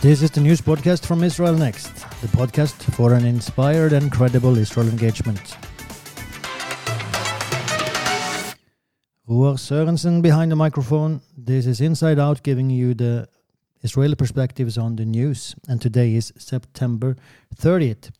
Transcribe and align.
This 0.00 0.22
is 0.22 0.30
the 0.30 0.40
news 0.40 0.60
podcast 0.60 1.04
from 1.04 1.24
Israel 1.24 1.54
Next, 1.54 1.92
the 2.20 2.28
podcast 2.28 2.94
for 2.94 3.14
an 3.14 3.24
inspired 3.24 3.92
and 3.92 4.12
credible 4.12 4.56
Israel 4.56 4.88
engagement. 4.88 5.56
Roar 9.26 9.56
Sørensen 9.56 10.22
behind 10.22 10.52
the 10.52 10.56
microphone. 10.56 11.20
This 11.36 11.66
is 11.66 11.80
Inside 11.80 12.20
Out 12.20 12.44
giving 12.44 12.70
you 12.70 12.94
the 12.94 13.28
Israeli 13.82 14.14
perspectives 14.14 14.78
on 14.78 14.94
the 14.94 15.04
news. 15.04 15.56
And 15.68 15.82
today 15.82 16.14
is 16.14 16.32
September 16.38 17.16
30th. 17.56 18.12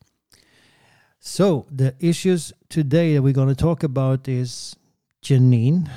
So, 1.21 1.65
the 1.71 1.95
issues 2.01 2.51
today 2.67 3.13
that 3.13 3.21
we're 3.21 3.31
going 3.31 3.55
to 3.55 3.63
talk 3.63 3.83
about 3.83 4.27
is 4.27 4.75
Jenin, 5.23 5.89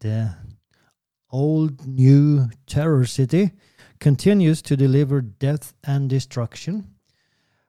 the 0.00 0.34
old 1.30 1.86
new 1.86 2.50
terror 2.66 3.04
city 3.06 3.52
continues 4.00 4.62
to 4.62 4.76
deliver 4.76 5.20
death 5.20 5.74
and 5.84 6.08
destruction. 6.08 6.94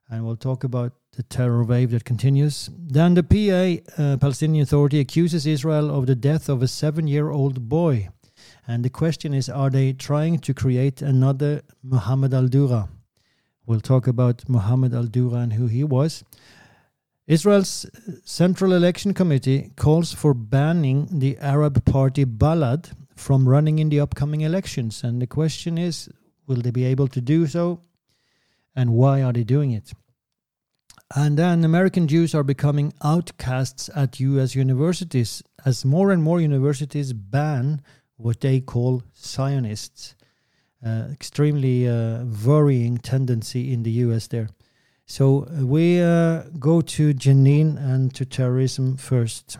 And 0.09 0.25
we'll 0.25 0.35
talk 0.35 0.63
about 0.63 0.93
the 1.15 1.23
terror 1.23 1.63
wave 1.63 1.91
that 1.91 2.05
continues. 2.05 2.69
Then 2.77 3.13
the 3.13 3.23
PA, 3.23 4.01
uh, 4.01 4.17
Palestinian 4.17 4.63
Authority, 4.63 4.99
accuses 4.99 5.47
Israel 5.47 5.89
of 5.89 6.05
the 6.05 6.15
death 6.15 6.49
of 6.49 6.61
a 6.61 6.67
seven 6.67 7.07
year 7.07 7.29
old 7.29 7.69
boy. 7.69 8.09
And 8.67 8.83
the 8.83 8.89
question 8.89 9.33
is 9.33 9.49
are 9.49 9.69
they 9.69 9.93
trying 9.93 10.39
to 10.39 10.53
create 10.53 11.01
another 11.01 11.61
Muhammad 11.83 12.33
al 12.33 12.47
Dura? 12.47 12.89
We'll 13.65 13.81
talk 13.81 14.07
about 14.07 14.47
Muhammad 14.47 14.93
al 14.93 15.05
Dura 15.05 15.39
and 15.39 15.53
who 15.53 15.67
he 15.67 15.83
was. 15.83 16.23
Israel's 17.27 17.87
Central 18.23 18.73
Election 18.73 19.13
Committee 19.13 19.71
calls 19.75 20.13
for 20.13 20.35
banning 20.35 21.07
the 21.19 21.37
Arab 21.39 21.83
party 21.85 22.23
Balad 22.23 22.91
from 23.15 23.47
running 23.47 23.79
in 23.79 23.89
the 23.89 23.99
upcoming 23.99 24.41
elections. 24.41 25.03
And 25.03 25.21
the 25.21 25.27
question 25.27 25.77
is 25.77 26.09
will 26.47 26.61
they 26.61 26.71
be 26.71 26.85
able 26.85 27.07
to 27.07 27.21
do 27.21 27.47
so? 27.47 27.81
And 28.75 28.93
why 28.93 29.23
are 29.23 29.33
they 29.33 29.43
doing 29.43 29.71
it? 29.71 29.93
And 31.15 31.37
then 31.37 31.63
American 31.63 32.07
Jews 32.07 32.35
are 32.35 32.43
becoming 32.43 32.93
outcasts 33.03 33.89
at 33.95 34.19
US 34.19 34.55
universities 34.55 35.43
as 35.65 35.85
more 35.85 36.11
and 36.11 36.21
more 36.21 36.41
universities 36.41 37.13
ban 37.13 37.81
what 38.17 38.41
they 38.41 38.59
call 38.59 39.03
Zionists. 39.15 40.15
Uh, 40.85 41.07
extremely 41.11 41.87
uh, 41.87 42.25
worrying 42.45 42.97
tendency 42.97 43.73
in 43.73 43.83
the 43.83 43.91
US 43.91 44.27
there. 44.27 44.49
So 45.07 45.47
uh, 45.47 45.65
we 45.65 46.01
uh, 46.01 46.43
go 46.59 46.81
to 46.81 47.13
Jenin 47.13 47.77
and 47.77 48.13
to 48.15 48.25
terrorism 48.25 48.97
first. 48.97 49.57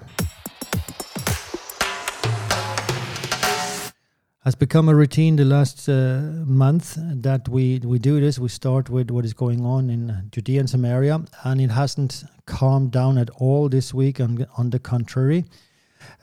Has 4.45 4.53
become 4.53 4.87
a 4.87 4.95
routine 4.95 5.35
the 5.37 5.43
last 5.43 5.89
uh, 5.89 6.21
month 6.45 6.97
that 6.99 7.49
we 7.49 7.79
we 7.83 7.97
do 7.97 8.19
this. 8.19 8.37
We 8.37 8.49
start 8.49 8.91
with 8.91 9.09
what 9.09 9.25
is 9.25 9.33
going 9.33 9.65
on 9.65 9.89
in 9.89 10.29
Judea 10.31 10.59
and 10.59 10.69
Samaria, 10.69 11.19
and 11.43 11.59
it 11.59 11.71
hasn't 11.71 12.23
calmed 12.45 12.91
down 12.91 13.17
at 13.17 13.31
all 13.31 13.69
this 13.69 13.91
week. 13.91 14.19
On, 14.19 14.45
on 14.55 14.69
the 14.69 14.77
contrary, 14.77 15.45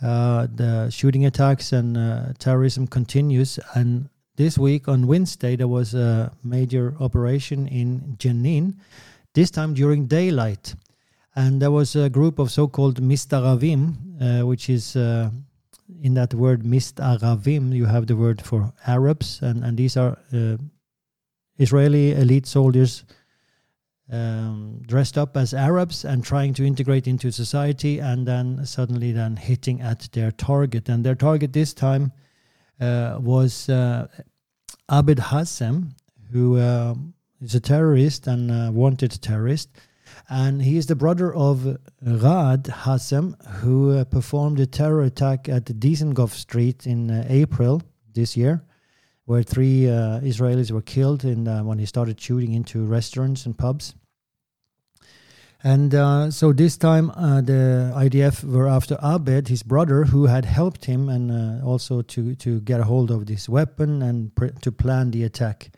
uh, 0.00 0.46
the 0.54 0.88
shooting 0.90 1.26
attacks 1.26 1.72
and 1.72 1.96
uh, 1.96 2.32
terrorism 2.38 2.86
continues. 2.86 3.58
And 3.74 4.08
this 4.36 4.56
week 4.56 4.86
on 4.86 5.08
Wednesday, 5.08 5.56
there 5.56 5.68
was 5.68 5.92
a 5.92 6.32
major 6.44 6.94
operation 7.00 7.66
in 7.66 8.16
Jenin, 8.18 8.74
this 9.34 9.50
time 9.50 9.74
during 9.74 10.06
daylight, 10.06 10.76
and 11.34 11.60
there 11.60 11.72
was 11.72 11.96
a 11.96 12.08
group 12.08 12.38
of 12.38 12.52
so-called 12.52 13.02
Mistaravim, 13.02 13.96
uh, 14.20 14.46
which 14.46 14.70
is 14.70 14.94
uh, 14.94 15.30
in 16.02 16.14
that 16.14 16.34
word 16.34 16.66
mist 16.66 16.96
aravim 16.96 17.72
you 17.72 17.86
have 17.86 18.06
the 18.06 18.16
word 18.16 18.42
for 18.42 18.72
arabs 18.86 19.40
and 19.40 19.64
and 19.64 19.78
these 19.78 19.96
are 19.96 20.18
uh, 20.32 20.56
israeli 21.58 22.12
elite 22.12 22.46
soldiers 22.46 23.04
um, 24.12 24.82
dressed 24.86 25.16
up 25.16 25.36
as 25.36 25.54
arabs 25.54 26.04
and 26.04 26.22
trying 26.22 26.52
to 26.54 26.66
integrate 26.66 27.06
into 27.06 27.30
society 27.32 27.98
and 27.98 28.26
then 28.26 28.64
suddenly 28.66 29.10
then 29.12 29.36
hitting 29.36 29.80
at 29.80 30.08
their 30.12 30.30
target. 30.30 30.88
And 30.88 31.02
their 31.02 31.14
target 31.14 31.54
this 31.54 31.72
time 31.72 32.12
uh, 32.78 33.16
was 33.20 33.70
uh, 33.70 34.08
abed 34.90 35.18
hassem 35.18 35.94
who 36.30 36.58
uh, 36.58 36.94
is 37.40 37.54
a 37.54 37.60
terrorist 37.60 38.26
and 38.26 38.74
wanted 38.74 39.12
terrorist 39.22 39.70
and 40.28 40.62
he 40.62 40.76
is 40.76 40.86
the 40.86 40.96
brother 40.96 41.34
of 41.34 41.78
Raad 42.02 42.66
Hassem, 42.66 43.36
who 43.60 43.96
uh, 43.96 44.04
performed 44.04 44.60
a 44.60 44.66
terror 44.66 45.02
attack 45.02 45.48
at 45.48 45.64
Dizengoff 45.64 46.30
Street 46.30 46.86
in 46.86 47.10
uh, 47.10 47.26
April 47.28 47.82
this 48.14 48.36
year, 48.36 48.62
where 49.24 49.42
three 49.42 49.88
uh, 49.88 50.20
Israelis 50.20 50.70
were 50.70 50.82
killed 50.82 51.24
in, 51.24 51.48
uh, 51.48 51.62
when 51.64 51.78
he 51.78 51.86
started 51.86 52.20
shooting 52.20 52.52
into 52.52 52.84
restaurants 52.84 53.46
and 53.46 53.56
pubs. 53.56 53.94
And 55.64 55.94
uh, 55.94 56.30
so 56.32 56.52
this 56.52 56.76
time, 56.76 57.10
uh, 57.10 57.40
the 57.40 57.92
IDF 57.94 58.42
were 58.42 58.66
after 58.66 58.96
Abed, 59.00 59.46
his 59.46 59.62
brother, 59.62 60.04
who 60.04 60.26
had 60.26 60.44
helped 60.44 60.86
him 60.86 61.08
and 61.08 61.62
also 61.62 62.02
to, 62.02 62.34
to 62.36 62.60
get 62.62 62.80
a 62.80 62.84
hold 62.84 63.12
of 63.12 63.26
this 63.26 63.48
weapon 63.48 64.02
and 64.02 64.32
to 64.62 64.72
plan 64.72 65.12
the 65.12 65.22
attack. 65.22 65.70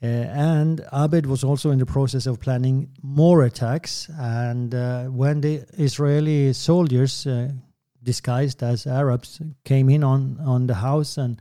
Uh, 0.00 0.06
and 0.06 0.80
Abed 0.92 1.26
was 1.26 1.42
also 1.42 1.70
in 1.70 1.78
the 1.78 1.86
process 1.86 2.26
of 2.26 2.38
planning 2.38 2.90
more 3.02 3.44
attacks. 3.44 4.08
And 4.18 4.74
uh, 4.74 5.04
when 5.06 5.40
the 5.40 5.64
Israeli 5.76 6.52
soldiers, 6.52 7.26
uh, 7.26 7.50
disguised 8.02 8.62
as 8.62 8.86
Arabs, 8.86 9.40
came 9.64 9.88
in 9.88 10.04
on, 10.04 10.38
on 10.44 10.66
the 10.66 10.74
house 10.74 11.18
and 11.18 11.40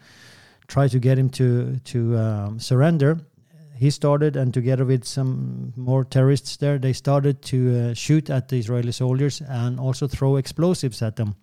tried 0.68 0.92
to 0.92 1.00
get 1.00 1.18
him 1.18 1.30
to 1.30 1.78
to 1.86 2.18
um, 2.18 2.60
surrender, 2.60 3.20
he 3.78 3.92
started, 3.92 4.36
and 4.36 4.54
together 4.54 4.86
with 4.86 5.06
some 5.06 5.72
more 5.76 6.04
terrorists 6.04 6.58
there, 6.58 6.80
they 6.80 6.94
started 6.94 7.42
to 7.44 7.58
uh, 7.58 7.94
shoot 7.94 8.30
at 8.30 8.50
the 8.50 8.58
Israeli 8.58 8.92
soldiers 8.92 9.42
and 9.42 9.80
also 9.80 10.08
throw 10.08 10.36
explosives 10.38 11.02
at 11.02 11.16
them. 11.16 11.36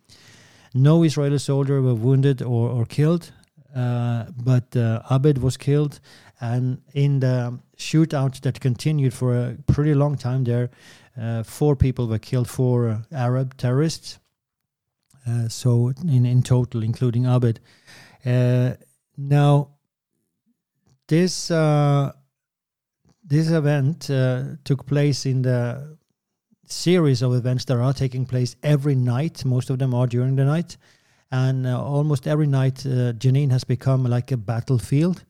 No 0.74 1.04
Israeli 1.04 1.38
soldier 1.38 1.80
were 1.80 1.94
wounded 1.94 2.42
or, 2.42 2.68
or 2.68 2.86
killed, 2.86 3.30
uh, 3.74 4.24
but 4.36 4.76
uh, 4.76 5.02
Abed 5.10 5.38
was 5.38 5.56
killed 5.56 6.00
and 6.44 6.82
in 6.92 7.20
the 7.20 7.58
shootout 7.78 8.40
that 8.42 8.60
continued 8.60 9.14
for 9.14 9.34
a 9.34 9.56
pretty 9.66 9.94
long 9.94 10.14
time 10.16 10.44
there, 10.44 10.70
uh, 11.18 11.42
four 11.42 11.74
people 11.74 12.06
were 12.06 12.18
killed, 12.18 12.50
four 12.50 12.88
uh, 12.88 12.98
Arab 13.12 13.56
terrorists. 13.56 14.18
Uh, 15.26 15.48
so 15.48 15.92
in, 16.02 16.26
in 16.26 16.42
total, 16.42 16.82
including 16.82 17.24
Abed. 17.24 17.60
Uh, 18.26 18.74
now, 19.16 19.70
this 21.08 21.50
uh, 21.50 22.12
this 23.24 23.50
event 23.50 24.10
uh, 24.10 24.42
took 24.64 24.84
place 24.86 25.24
in 25.24 25.40
the 25.42 25.96
series 26.66 27.22
of 27.22 27.32
events 27.32 27.64
that 27.64 27.78
are 27.78 27.94
taking 27.94 28.26
place 28.26 28.54
every 28.62 28.94
night. 28.94 29.44
Most 29.46 29.70
of 29.70 29.78
them 29.78 29.94
are 29.94 30.06
during 30.06 30.36
the 30.36 30.44
night, 30.44 30.76
and 31.30 31.66
almost 31.66 32.26
every 32.26 32.46
night, 32.46 32.84
Jenin 33.18 33.50
has 33.50 33.64
become 33.64 34.04
like 34.04 34.30
a 34.30 34.36
battlefield 34.36 35.24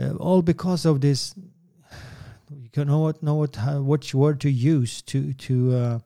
uh, 0.00 0.14
all 0.16 0.42
because 0.42 0.84
of 0.86 1.00
this. 1.00 1.34
You 2.74 2.84
know 2.84 3.00
what 3.00 3.22
know 3.22 3.34
what 3.34 3.56
how, 3.56 3.82
which 3.82 4.14
word 4.14 4.40
to 4.40 4.50
use 4.50 5.02
to 5.02 5.32
to 5.34 5.74
uh, 5.74 5.98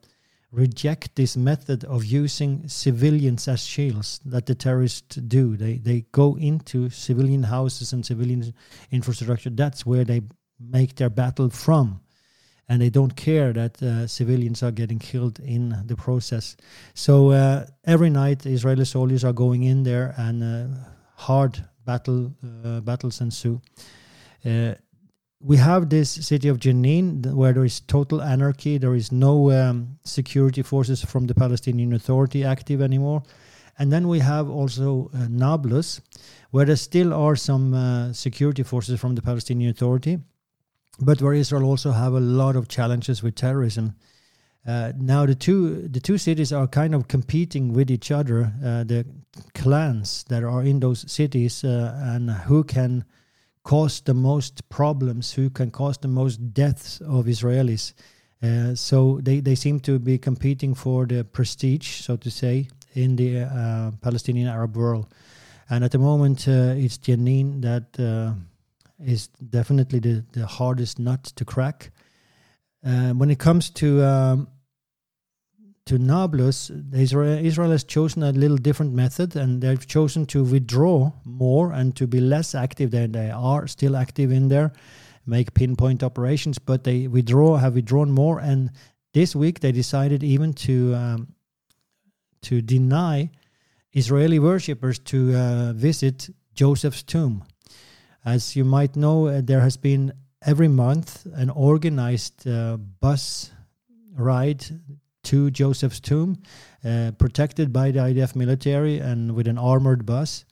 reject 0.51 1.15
this 1.15 1.37
method 1.37 1.83
of 1.85 2.05
using 2.05 2.67
civilians 2.67 3.47
as 3.47 3.65
shields 3.65 4.19
that 4.25 4.45
the 4.45 4.55
terrorists 4.55 5.15
do. 5.15 5.57
They 5.57 5.77
they 5.77 6.05
go 6.11 6.37
into 6.37 6.89
civilian 6.89 7.43
houses 7.43 7.93
and 7.93 8.05
civilian 8.05 8.53
infrastructure. 8.91 9.49
That's 9.49 9.85
where 9.85 10.03
they 10.05 10.21
make 10.59 10.95
their 10.95 11.09
battle 11.09 11.49
from, 11.49 12.01
and 12.67 12.81
they 12.81 12.89
don't 12.89 13.15
care 13.15 13.53
that 13.53 13.81
uh, 13.81 14.07
civilians 14.07 14.63
are 14.63 14.71
getting 14.71 14.99
killed 14.99 15.39
in 15.39 15.83
the 15.85 15.95
process. 15.95 16.55
So 16.93 17.31
uh, 17.31 17.65
every 17.85 18.09
night, 18.09 18.45
Israeli 18.45 18.85
soldiers 18.85 19.23
are 19.23 19.33
going 19.33 19.63
in 19.63 19.83
there 19.83 20.13
and 20.17 20.43
uh, 20.43 20.79
hard 21.15 21.63
battle 21.87 22.21
uh, 22.43 22.81
battles 22.81 23.21
ensue. 23.21 23.59
Uh, 24.45 24.73
we 25.39 25.57
have 25.57 25.89
this 25.89 26.09
city 26.29 26.49
of 26.49 26.57
Jenin 26.59 27.33
where 27.33 27.53
there 27.53 27.65
is 27.65 27.79
total 27.81 28.21
anarchy. 28.21 28.77
There 28.77 28.95
is 28.95 29.11
no 29.11 29.51
um, 29.51 29.97
security 30.03 30.63
forces 30.63 31.03
from 31.03 31.27
the 31.27 31.35
Palestinian 31.35 31.93
Authority 31.93 32.43
active 32.43 32.81
anymore. 32.81 33.21
And 33.79 33.91
then 33.91 34.07
we 34.07 34.19
have 34.19 34.49
also 34.49 35.11
uh, 35.13 35.27
Nablus, 35.29 36.01
where 36.49 36.65
there 36.65 36.75
still 36.75 37.13
are 37.13 37.35
some 37.35 37.73
uh, 37.73 38.13
security 38.13 38.63
forces 38.63 38.99
from 38.99 39.15
the 39.15 39.21
Palestinian 39.21 39.69
Authority, 39.69 40.17
but 40.99 41.21
where 41.21 41.33
Israel 41.33 41.65
also 41.65 41.91
have 41.91 42.13
a 42.13 42.19
lot 42.19 42.55
of 42.55 42.67
challenges 42.67 43.21
with 43.21 43.35
terrorism. 43.35 43.93
Uh, 44.65 44.91
now 44.97 45.25
the 45.25 45.35
two 45.35 45.87
the 45.87 45.99
two 45.99 46.17
cities 46.17 46.51
are 46.51 46.67
kind 46.67 46.93
of 46.93 47.07
competing 47.07 47.73
with 47.73 47.89
each 47.89 48.11
other. 48.11 48.51
Uh, 48.63 48.83
the 48.83 49.05
clans 49.53 50.25
that 50.25 50.43
are 50.43 50.63
in 50.63 50.79
those 50.79 51.09
cities 51.11 51.63
uh, 51.63 51.93
and 52.03 52.29
who 52.29 52.63
can 52.63 53.05
cause 53.63 54.01
the 54.01 54.13
most 54.13 54.67
problems, 54.69 55.33
who 55.33 55.49
can 55.49 55.71
cause 55.71 55.97
the 55.97 56.07
most 56.07 56.53
deaths 56.53 57.01
of 57.01 57.25
Israelis. 57.25 57.93
Uh, 58.41 58.75
so 58.75 59.19
they, 59.23 59.39
they 59.39 59.55
seem 59.55 59.79
to 59.79 59.99
be 59.99 60.17
competing 60.17 60.73
for 60.73 61.05
the 61.05 61.23
prestige, 61.23 62.01
so 62.01 62.15
to 62.17 62.29
say, 62.29 62.67
in 62.93 63.15
the 63.15 63.41
uh, 63.41 63.91
Palestinian 64.01 64.47
Arab 64.47 64.75
world. 64.75 65.07
And 65.69 65.83
at 65.83 65.91
the 65.91 65.97
moment, 65.97 66.47
it's 66.47 66.97
Jenin 66.97 67.61
that 67.61 67.99
is 68.99 69.27
definitely 69.27 69.99
the, 69.99 70.23
the 70.31 70.45
hardest 70.45 70.99
nut 70.99 71.23
to 71.35 71.45
crack. 71.45 71.91
Uh, 72.85 73.11
when 73.13 73.29
it 73.29 73.39
comes 73.39 73.69
to 73.71 74.03
um, 74.03 74.47
to 75.85 75.97
Nablus, 75.97 76.69
Israel, 76.93 77.45
Israel 77.45 77.71
has 77.71 77.83
chosen 77.83 78.21
a 78.21 78.31
little 78.31 78.57
different 78.57 78.93
method, 78.93 79.35
and 79.35 79.61
they've 79.61 79.87
chosen 79.87 80.25
to 80.27 80.43
withdraw 80.43 81.11
more 81.23 81.71
and 81.71 81.95
to 81.95 82.05
be 82.05 82.19
less 82.19 82.53
active 82.53 82.91
than 82.91 83.13
they 83.13 83.31
are 83.31 83.67
still 83.67 83.95
active 83.95 84.31
in 84.31 84.49
there, 84.49 84.73
make 85.25 85.53
pinpoint 85.53 86.03
operations, 86.03 86.59
but 86.59 86.83
they 86.83 87.07
withdraw, 87.07 87.55
have 87.57 87.75
withdrawn 87.75 88.11
more, 88.11 88.39
and 88.39 88.71
this 89.13 89.35
week 89.35 89.61
they 89.61 89.71
decided 89.71 90.23
even 90.23 90.53
to 90.53 90.93
um, 90.93 91.33
to 92.41 92.61
deny 92.61 93.31
Israeli 93.93 94.39
worshippers 94.39 94.99
to 94.99 95.35
uh, 95.35 95.73
visit 95.73 96.29
Joseph's 96.53 97.03
tomb. 97.03 97.43
As 98.23 98.55
you 98.55 98.65
might 98.65 98.95
know, 98.95 99.27
uh, 99.27 99.41
there 99.43 99.61
has 99.61 99.77
been 99.77 100.13
every 100.47 100.69
month 100.69 101.27
an 101.35 101.49
organized 101.49 102.47
uh, 102.47 102.77
bus 102.77 103.51
ride 104.15 104.65
to 105.23 105.51
Joseph's 105.51 105.99
tomb, 105.99 106.41
uh, 106.85 107.11
protected 107.17 107.73
by 107.73 107.91
the 107.91 107.99
IDF 107.99 108.33
military 108.33 108.97
and 108.97 109.35
with 109.35 109.45
an 109.47 109.57
armored 109.57 110.05
bus. 110.05 110.45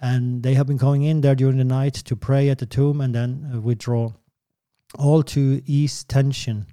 And 0.00 0.44
they 0.44 0.54
have 0.54 0.68
been 0.68 0.76
going 0.76 1.02
in 1.02 1.20
there 1.20 1.34
during 1.34 1.58
the 1.58 1.64
night 1.64 1.94
to 1.94 2.16
pray 2.16 2.48
at 2.48 2.58
the 2.58 2.66
tomb 2.66 3.00
and 3.00 3.12
then 3.12 3.50
uh, 3.52 3.60
withdraw, 3.60 4.12
all 4.96 5.24
to 5.24 5.60
ease 5.66 6.04
tension 6.04 6.66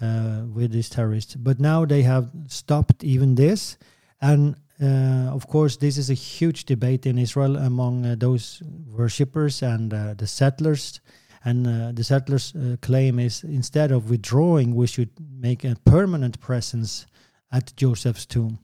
uh, 0.00 0.42
with 0.52 0.72
these 0.72 0.90
terrorists. 0.90 1.36
But 1.36 1.58
now 1.58 1.86
they 1.86 2.02
have 2.02 2.30
stopped 2.48 3.02
even 3.02 3.34
this. 3.34 3.78
And 4.20 4.56
uh, 4.82 5.32
of 5.32 5.46
course, 5.46 5.78
this 5.78 5.96
is 5.96 6.10
a 6.10 6.14
huge 6.14 6.66
debate 6.66 7.06
in 7.06 7.18
Israel 7.18 7.56
among 7.56 8.04
uh, 8.04 8.14
those 8.18 8.62
worshippers 8.86 9.62
and 9.62 9.92
uh, 9.92 10.14
the 10.14 10.26
settlers. 10.26 11.00
And 11.44 11.66
uh, 11.66 11.92
the 11.92 12.04
settlers' 12.04 12.54
uh, 12.54 12.76
claim 12.82 13.18
is 13.18 13.44
instead 13.44 13.92
of 13.92 14.10
withdrawing, 14.10 14.74
we 14.74 14.86
should 14.86 15.10
make 15.18 15.64
a 15.64 15.76
permanent 15.84 16.40
presence 16.40 17.06
at 17.50 17.74
Joseph's 17.76 18.26
tomb. 18.26 18.58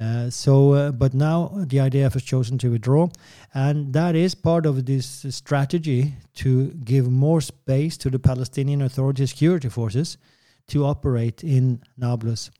Uh, 0.00 0.28
so, 0.28 0.90
but 0.90 1.14
now 1.14 1.52
the 1.54 1.76
IDF 1.78 2.14
has 2.14 2.22
chosen 2.22 2.58
to 2.58 2.70
withdraw, 2.70 3.08
and 3.52 3.92
that 3.92 4.16
is 4.16 4.34
part 4.34 4.66
of 4.66 4.86
this 4.86 5.24
strategy 5.30 6.14
to 6.34 6.72
give 6.84 7.08
more 7.08 7.40
space 7.40 7.96
to 7.96 8.10
the 8.10 8.18
Palestinian 8.18 8.82
Authority 8.82 9.24
security 9.26 9.68
forces 9.68 10.18
to 10.66 10.84
operate 10.84 11.44
in 11.44 11.80
Nablus. 11.96 12.50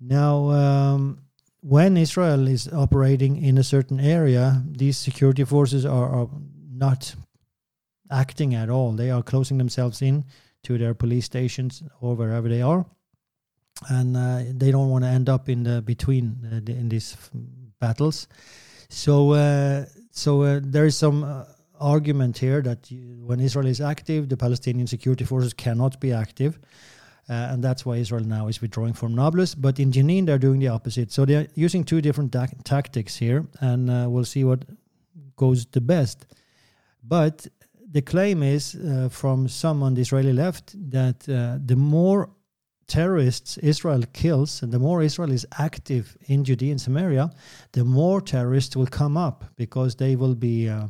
Now, 0.00 0.50
um, 0.50 1.18
when 1.60 1.96
Israel 1.96 2.46
is 2.48 2.68
operating 2.72 3.42
in 3.42 3.58
a 3.58 3.64
certain 3.64 4.00
area, 4.00 4.62
these 4.66 4.96
security 4.96 5.44
forces 5.44 5.84
are, 5.84 6.08
are 6.08 6.28
not 6.70 7.14
acting 8.10 8.54
at 8.54 8.70
all. 8.70 8.92
They 8.92 9.10
are 9.10 9.22
closing 9.22 9.58
themselves 9.58 10.02
in 10.02 10.24
to 10.64 10.78
their 10.78 10.94
police 10.94 11.24
stations 11.24 11.82
or 12.00 12.14
wherever 12.14 12.48
they 12.48 12.62
are, 12.62 12.86
and 13.88 14.16
uh, 14.16 14.42
they 14.52 14.70
don't 14.70 14.90
want 14.90 15.04
to 15.04 15.10
end 15.10 15.28
up 15.28 15.48
in 15.48 15.62
the 15.62 15.82
between 15.82 16.46
uh, 16.46 16.60
the, 16.62 16.72
in 16.72 16.88
these 16.88 17.16
battles. 17.80 18.28
So, 18.88 19.32
uh, 19.32 19.84
so 20.10 20.42
uh, 20.42 20.60
there 20.62 20.86
is 20.86 20.96
some 20.96 21.24
uh, 21.24 21.44
argument 21.78 22.38
here 22.38 22.62
that 22.62 22.90
you, 22.90 23.22
when 23.24 23.40
Israel 23.40 23.66
is 23.66 23.80
active, 23.80 24.28
the 24.28 24.36
Palestinian 24.36 24.86
security 24.86 25.24
forces 25.24 25.52
cannot 25.52 26.00
be 26.00 26.12
active. 26.12 26.58
Uh, 27.30 27.52
and 27.52 27.62
that's 27.62 27.84
why 27.84 27.96
Israel 27.96 28.24
now 28.24 28.48
is 28.48 28.62
withdrawing 28.62 28.94
from 28.94 29.14
Nablus. 29.14 29.54
But 29.54 29.78
in 29.78 29.92
Jenin, 29.92 30.24
they're 30.24 30.38
doing 30.38 30.60
the 30.60 30.68
opposite. 30.68 31.12
So 31.12 31.26
they're 31.26 31.46
using 31.54 31.84
two 31.84 32.00
different 32.00 32.32
ta- 32.32 32.46
tactics 32.64 33.16
here, 33.16 33.46
and 33.60 33.90
uh, 33.90 34.06
we'll 34.08 34.24
see 34.24 34.44
what 34.44 34.64
goes 35.36 35.66
the 35.66 35.82
best. 35.82 36.26
But 37.02 37.46
the 37.90 38.02
claim 38.02 38.42
is 38.42 38.74
uh, 38.74 39.08
from 39.10 39.48
some 39.48 39.82
on 39.82 39.94
the 39.94 40.02
Israeli 40.02 40.32
left 40.32 40.74
that 40.90 41.28
uh, 41.28 41.58
the 41.64 41.76
more 41.76 42.30
terrorists 42.86 43.58
Israel 43.58 44.02
kills 44.12 44.62
and 44.62 44.72
the 44.72 44.78
more 44.78 45.02
Israel 45.02 45.30
is 45.30 45.46
active 45.58 46.16
in 46.26 46.44
Judea 46.44 46.72
and 46.72 46.80
Samaria, 46.80 47.30
the 47.72 47.84
more 47.84 48.20
terrorists 48.20 48.76
will 48.76 48.86
come 48.86 49.16
up 49.16 49.44
because 49.56 49.96
they 49.96 50.16
will 50.16 50.34
be 50.34 50.68
uh, 50.68 50.88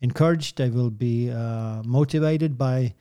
encouraged, 0.00 0.56
they 0.56 0.70
will 0.70 0.90
be 0.90 1.30
uh, 1.30 1.82
motivated 1.84 2.56
by 2.56 2.94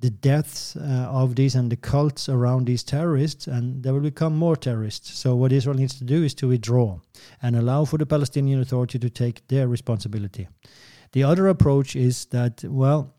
the 0.00 0.10
deaths 0.10 0.76
uh, 0.76 1.08
of 1.10 1.36
these 1.36 1.54
and 1.54 1.70
the 1.70 1.76
cults 1.76 2.28
around 2.28 2.66
these 2.66 2.82
terrorists, 2.82 3.46
and 3.46 3.82
there 3.82 3.92
will 3.92 4.00
become 4.00 4.34
more 4.34 4.56
terrorists. 4.56 5.12
So, 5.18 5.36
what 5.36 5.52
Israel 5.52 5.76
needs 5.76 5.98
to 5.98 6.04
do 6.04 6.24
is 6.24 6.32
to 6.34 6.48
withdraw 6.48 6.98
and 7.42 7.54
allow 7.54 7.84
for 7.84 7.98
the 7.98 8.06
Palestinian 8.06 8.60
Authority 8.60 8.98
to 8.98 9.10
take 9.10 9.46
their 9.48 9.68
responsibility. 9.68 10.48
The 11.12 11.24
other 11.24 11.48
approach 11.48 11.96
is 11.96 12.26
that, 12.26 12.62
well, 12.64 13.14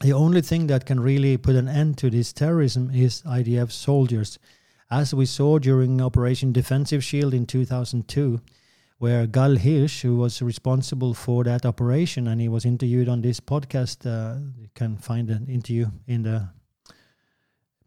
the 0.00 0.12
only 0.12 0.40
thing 0.40 0.66
that 0.68 0.86
can 0.86 0.98
really 0.98 1.36
put 1.36 1.56
an 1.56 1.68
end 1.68 1.98
to 1.98 2.10
this 2.10 2.32
terrorism 2.32 2.90
is 2.92 3.22
IDF 3.22 3.70
soldiers. 3.70 4.38
As 4.90 5.14
we 5.14 5.26
saw 5.26 5.58
during 5.58 6.00
Operation 6.00 6.52
Defensive 6.52 7.04
Shield 7.04 7.34
in 7.34 7.46
2002, 7.46 8.40
where 8.98 9.26
Gal 9.26 9.56
Hirsch, 9.56 10.02
who 10.02 10.16
was 10.16 10.42
responsible 10.42 11.14
for 11.14 11.44
that 11.44 11.64
operation, 11.64 12.28
and 12.28 12.40
he 12.40 12.48
was 12.48 12.64
interviewed 12.64 13.08
on 13.08 13.22
this 13.22 13.40
podcast. 13.40 14.04
Uh, 14.04 14.38
you 14.58 14.68
can 14.74 14.98
find 14.98 15.30
an 15.30 15.46
interview 15.48 15.86
in 16.06 16.22
the 16.22 16.48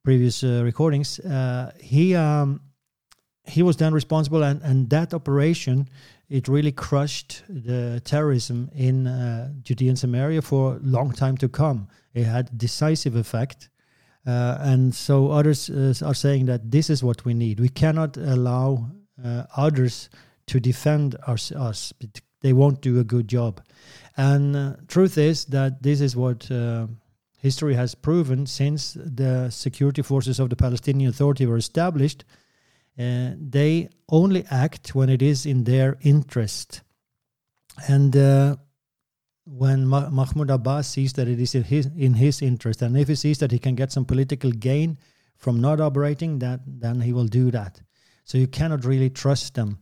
previous 0.04 0.44
uh, 0.44 0.62
recordings. 0.64 1.20
Uh, 1.20 1.72
he 1.80 2.16
um, 2.16 2.62
he 3.46 3.62
was 3.62 3.78
then 3.78 3.94
responsible, 3.94 4.44
and, 4.44 4.62
and 4.64 4.90
that 4.90 5.14
operation 5.14 5.88
it 6.30 6.48
really 6.48 6.72
crushed 6.72 7.44
the 7.48 8.02
terrorism 8.04 8.70
in 8.76 9.08
uh, 9.08 9.52
Judea 9.62 9.90
and 9.90 10.00
Samaria 10.00 10.42
for 10.42 10.76
a 10.76 10.80
long 10.80 11.12
time 11.12 11.38
to 11.38 11.50
come. 11.50 11.88
It 12.14 12.24
had 12.24 12.58
decisive 12.58 13.16
effect. 13.16 13.70
Uh, 14.26 14.58
and 14.60 14.96
so 14.96 15.32
others 15.32 15.70
uh, 15.70 15.94
are 16.04 16.14
saying 16.14 16.46
that 16.46 16.72
this 16.72 16.90
is 16.90 17.04
what 17.04 17.26
we 17.26 17.34
need. 17.34 17.60
We 17.60 17.70
cannot 17.70 18.18
allow 18.18 18.90
others 19.56 20.10
to 20.48 20.60
defend 20.60 21.16
us, 21.28 21.52
us 21.52 21.94
they 22.44 22.54
won't 22.54 22.82
do 22.82 23.00
a 23.00 23.04
good 23.04 23.28
job. 23.28 23.62
And 24.16 24.56
uh, 24.56 24.76
truth 24.88 25.18
is 25.18 25.46
that 25.46 25.82
this 25.82 26.02
is 26.02 26.16
what 26.16 26.52
uh, 26.52 26.88
history 27.38 27.74
has 27.74 27.96
proven 27.96 28.46
since 28.46 28.94
the 28.94 29.50
security 29.50 30.04
forces 30.04 30.40
of 30.40 30.50
the 30.50 30.56
Palestinian 30.56 31.10
Authority 31.10 31.48
were 31.48 31.58
established. 31.58 32.26
Uh, 32.98 33.32
they 33.38 33.90
only 34.10 34.46
act 34.52 34.94
when 34.94 35.10
it 35.10 35.22
is 35.22 35.46
in 35.46 35.64
their 35.64 35.98
interest. 36.02 36.82
And 37.88 38.16
uh, 38.16 38.58
when 39.46 39.88
Ma- 39.88 40.10
Mahmoud 40.10 40.50
Abbas 40.50 40.88
sees 40.88 41.14
that 41.14 41.28
it 41.28 41.40
is 41.40 41.56
in 41.56 41.64
his, 41.64 41.88
in 41.98 42.14
his 42.14 42.42
interest, 42.42 42.82
and 42.82 42.98
if 42.98 43.08
he 43.08 43.16
sees 43.16 43.40
that 43.40 43.52
he 43.52 43.60
can 43.60 43.76
get 43.76 43.92
some 43.92 44.06
political 44.06 44.52
gain 44.52 44.98
from 45.38 45.60
not 45.60 45.82
operating, 45.82 46.40
that 46.40 46.62
then 46.66 47.02
he 47.02 47.14
will 47.14 47.28
do 47.28 47.52
that. 47.52 47.82
So 48.26 48.38
you 48.38 48.48
cannot 48.48 48.86
really 48.86 49.10
trust 49.10 49.56
them. 49.56 49.80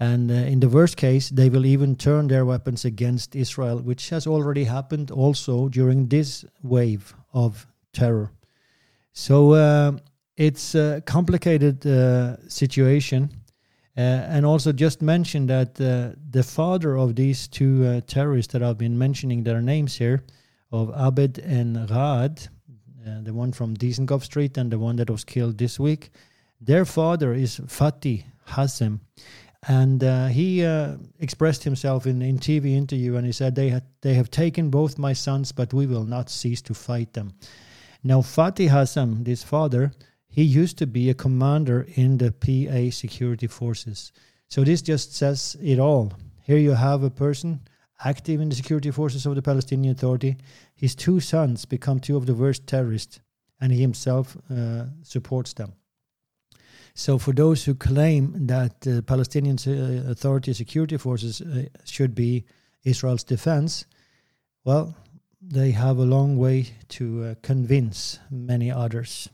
And 0.00 0.30
uh, 0.30 0.34
in 0.34 0.60
the 0.60 0.68
worst 0.68 0.96
case, 0.96 1.28
they 1.30 1.48
will 1.48 1.66
even 1.66 1.96
turn 1.96 2.28
their 2.28 2.44
weapons 2.44 2.84
against 2.84 3.34
Israel, 3.34 3.78
which 3.78 4.10
has 4.10 4.26
already 4.26 4.64
happened 4.64 5.10
also 5.10 5.68
during 5.68 6.08
this 6.08 6.44
wave 6.62 7.14
of 7.32 7.66
terror. 7.92 8.30
So 9.12 9.52
uh, 9.52 9.92
it's 10.38 10.74
a 10.74 11.02
complicated 11.04 11.86
uh, 11.86 12.36
situation. 12.48 13.30
Uh, 13.96 14.00
and 14.30 14.46
also 14.46 14.70
just 14.70 15.02
mention 15.02 15.48
that 15.48 15.80
uh, 15.80 16.14
the 16.30 16.44
father 16.44 16.96
of 16.96 17.16
these 17.16 17.48
two 17.48 17.84
uh, 17.84 18.00
terrorists 18.06 18.52
that 18.52 18.62
I've 18.62 18.78
been 18.78 18.96
mentioning 18.96 19.42
their 19.42 19.60
names 19.60 19.96
here, 19.96 20.22
of 20.70 20.90
Abed 20.90 21.38
and 21.40 21.76
Raad, 21.90 22.48
the 23.24 23.32
one 23.32 23.52
from 23.52 23.74
Dizengoff 23.74 24.22
Street 24.22 24.56
and 24.58 24.70
the 24.70 24.78
one 24.78 24.96
that 24.96 25.10
was 25.10 25.24
killed 25.24 25.58
this 25.58 25.80
week, 25.80 26.10
their 26.60 26.84
father 26.84 27.32
is 27.32 27.58
Fatih 27.58 28.22
Hassem 28.46 29.00
and 29.66 30.04
uh, 30.04 30.26
he 30.26 30.64
uh, 30.64 30.96
expressed 31.18 31.64
himself 31.64 32.06
in 32.06 32.22
in 32.22 32.38
TV 32.38 32.76
interview, 32.76 33.16
and 33.16 33.26
he 33.26 33.32
said 33.32 33.54
they 33.54 33.70
had 33.70 33.82
they 34.02 34.14
have 34.14 34.30
taken 34.30 34.70
both 34.70 34.98
my 34.98 35.12
sons, 35.12 35.50
but 35.50 35.74
we 35.74 35.86
will 35.86 36.04
not 36.04 36.30
cease 36.30 36.62
to 36.62 36.74
fight 36.74 37.12
them. 37.14 37.32
Now 38.04 38.20
Fatih 38.20 38.68
Hassem, 38.68 39.24
this 39.24 39.42
father, 39.42 39.92
he 40.38 40.44
used 40.44 40.78
to 40.78 40.86
be 40.86 41.10
a 41.10 41.14
commander 41.14 41.84
in 41.96 42.18
the 42.18 42.30
PA 42.30 42.94
security 42.96 43.48
forces. 43.48 44.12
So 44.46 44.62
this 44.62 44.82
just 44.82 45.12
says 45.12 45.56
it 45.60 45.80
all. 45.80 46.12
Here 46.44 46.58
you 46.58 46.74
have 46.74 47.02
a 47.02 47.10
person 47.10 47.62
active 48.04 48.40
in 48.40 48.48
the 48.48 48.54
security 48.54 48.92
forces 48.92 49.26
of 49.26 49.34
the 49.34 49.42
Palestinian 49.42 49.90
Authority. 49.90 50.36
His 50.76 50.94
two 50.94 51.18
sons 51.18 51.64
become 51.64 51.98
two 51.98 52.16
of 52.16 52.26
the 52.26 52.36
worst 52.36 52.68
terrorists, 52.68 53.18
and 53.60 53.72
he 53.72 53.80
himself 53.80 54.36
uh, 54.48 54.84
supports 55.02 55.54
them. 55.54 55.72
So, 56.94 57.18
for 57.18 57.32
those 57.32 57.64
who 57.64 57.74
claim 57.74 58.46
that 58.46 58.82
the 58.82 59.02
Palestinian 59.02 59.58
uh, 59.66 60.08
Authority 60.08 60.52
security 60.52 60.98
forces 60.98 61.40
uh, 61.40 61.64
should 61.84 62.14
be 62.14 62.44
Israel's 62.84 63.24
defense, 63.24 63.86
well, 64.64 64.94
they 65.42 65.72
have 65.72 65.98
a 65.98 66.06
long 66.06 66.36
way 66.36 66.66
to 66.90 67.24
uh, 67.24 67.34
convince 67.42 68.20
many 68.30 68.70
others. 68.70 69.28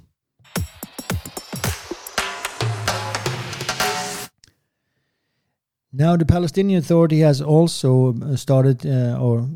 Now, 5.96 6.16
the 6.16 6.26
Palestinian 6.26 6.80
Authority 6.80 7.20
has 7.20 7.40
also 7.40 8.14
uh, 8.14 8.34
started 8.34 8.84
uh, 8.84 9.16
or 9.16 9.48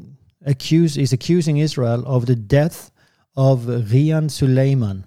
accuse 0.47 0.97
is 0.97 1.12
accusing 1.12 1.57
Israel 1.57 2.04
of 2.07 2.26
the 2.26 2.37
death 2.37 2.92
of 3.37 3.62
Rian 3.62 4.30
Suleiman. 4.30 5.04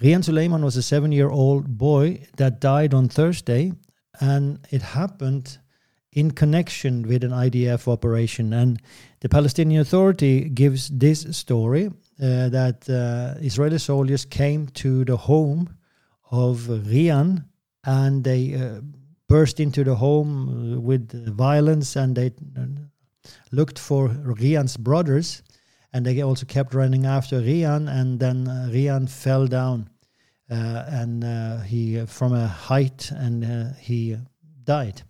Rian 0.00 0.22
Suleiman 0.22 0.64
was 0.64 0.76
a 0.76 0.82
seven-year-old 0.82 1.76
boy 1.76 2.28
that 2.36 2.60
died 2.60 2.94
on 2.94 3.08
Thursday, 3.08 3.72
and 4.20 4.60
it 4.70 4.82
happened 4.82 5.58
in 6.12 6.30
connection 6.30 7.08
with 7.08 7.24
an 7.24 7.32
IDF 7.32 7.88
operation. 7.88 8.52
And 8.52 8.80
the 9.18 9.28
Palestinian 9.28 9.80
Authority 9.80 10.48
gives 10.48 10.90
this 10.90 11.26
story 11.36 11.86
uh, 11.86 12.50
that 12.50 12.88
uh, 12.88 13.44
Israeli 13.44 13.78
soldiers 13.78 14.24
came 14.24 14.68
to 14.68 15.04
the 15.06 15.16
home 15.16 15.76
of 16.30 16.68
Rian 16.68 17.46
and 17.84 18.22
they 18.22 18.54
uh, 18.54 18.80
burst 19.32 19.60
into 19.60 19.82
the 19.84 19.94
home 19.94 20.30
uh, 20.48 20.80
with 20.80 21.04
violence 21.36 21.96
and 21.96 22.16
they 22.16 22.30
uh, 22.56 22.66
looked 23.50 23.78
for 23.78 24.08
Rian's 24.08 24.76
brothers 24.76 25.42
and 25.92 26.04
they 26.04 26.22
also 26.22 26.46
kept 26.46 26.74
running 26.74 27.06
after 27.06 27.40
Rian 27.40 27.88
and 27.88 28.20
then 28.20 28.48
uh, 28.48 28.68
Rian 28.70 29.08
fell 29.08 29.46
down 29.46 29.88
and 30.48 31.24
he 31.64 32.04
from 32.04 32.34
a 32.34 32.46
height 32.46 33.10
and 33.10 33.74
he 33.80 34.18
died 34.64 35.02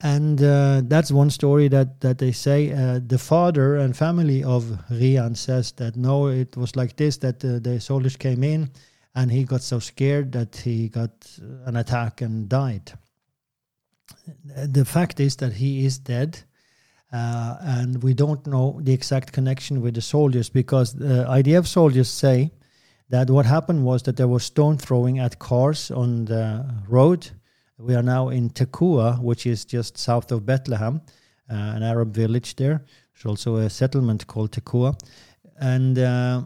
and 0.00 0.42
uh, 0.42 0.80
that's 0.84 1.12
one 1.12 1.30
story 1.30 1.68
that 1.68 2.00
that 2.00 2.18
they 2.18 2.32
say 2.32 2.72
uh, 2.72 3.00
the 3.06 3.18
father 3.18 3.76
and 3.76 3.96
family 3.96 4.42
of 4.42 4.64
Rian 4.90 5.36
says 5.36 5.72
that 5.72 5.96
no, 5.96 6.28
it 6.28 6.56
was 6.56 6.74
like 6.74 6.96
this 6.96 7.18
that 7.18 7.44
uh, 7.44 7.58
the 7.60 7.80
soldiers 7.80 8.16
came 8.16 8.42
in, 8.42 8.70
and 9.14 9.30
he 9.30 9.44
got 9.44 9.62
so 9.62 9.78
scared 9.78 10.32
that 10.32 10.56
he 10.56 10.88
got 10.88 11.10
an 11.66 11.76
attack 11.76 12.22
and 12.22 12.48
died. 12.48 12.92
The 14.44 14.84
fact 14.84 15.20
is 15.20 15.36
that 15.36 15.52
he 15.54 15.84
is 15.84 15.98
dead, 15.98 16.38
uh, 17.12 17.56
and 17.60 18.02
we 18.02 18.14
don't 18.14 18.46
know 18.46 18.80
the 18.82 18.92
exact 18.92 19.32
connection 19.32 19.80
with 19.80 19.94
the 19.94 20.02
soldiers 20.02 20.48
because 20.50 20.94
the 20.94 21.24
IDF 21.28 21.66
soldiers 21.66 22.08
say 22.08 22.52
that 23.08 23.30
what 23.30 23.46
happened 23.46 23.84
was 23.84 24.02
that 24.04 24.16
there 24.16 24.28
was 24.28 24.44
stone 24.44 24.78
throwing 24.78 25.18
at 25.18 25.38
cars 25.38 25.90
on 25.90 26.26
the 26.26 26.64
road 26.88 27.30
we 27.80 27.94
are 27.94 28.02
now 28.02 28.28
in 28.28 28.50
Tekoa, 28.50 29.20
which 29.22 29.46
is 29.46 29.64
just 29.64 29.96
south 29.96 30.30
of 30.32 30.44
Bethlehem, 30.44 31.00
uh, 31.50 31.54
an 31.54 31.82
Arab 31.82 32.14
village 32.14 32.56
there. 32.56 32.84
There's 33.14 33.26
also 33.26 33.56
a 33.56 33.70
settlement 33.70 34.26
called 34.26 34.52
Tekoa. 34.52 35.00
And 35.58 35.98
uh, 35.98 36.42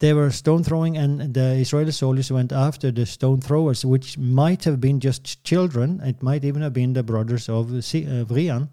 they 0.00 0.14
were 0.14 0.30
stone 0.30 0.64
throwing, 0.64 0.96
and 0.96 1.34
the 1.34 1.52
Israeli 1.56 1.92
soldiers 1.92 2.32
went 2.32 2.52
after 2.52 2.90
the 2.90 3.06
stone 3.06 3.40
throwers, 3.40 3.84
which 3.84 4.16
might 4.18 4.64
have 4.64 4.80
been 4.80 4.98
just 4.98 5.44
children. 5.44 6.00
It 6.00 6.22
might 6.22 6.44
even 6.44 6.62
have 6.62 6.72
been 6.72 6.94
the 6.94 7.02
brothers 7.02 7.48
of, 7.48 7.70
of 7.70 8.28
Rian. 8.28 8.68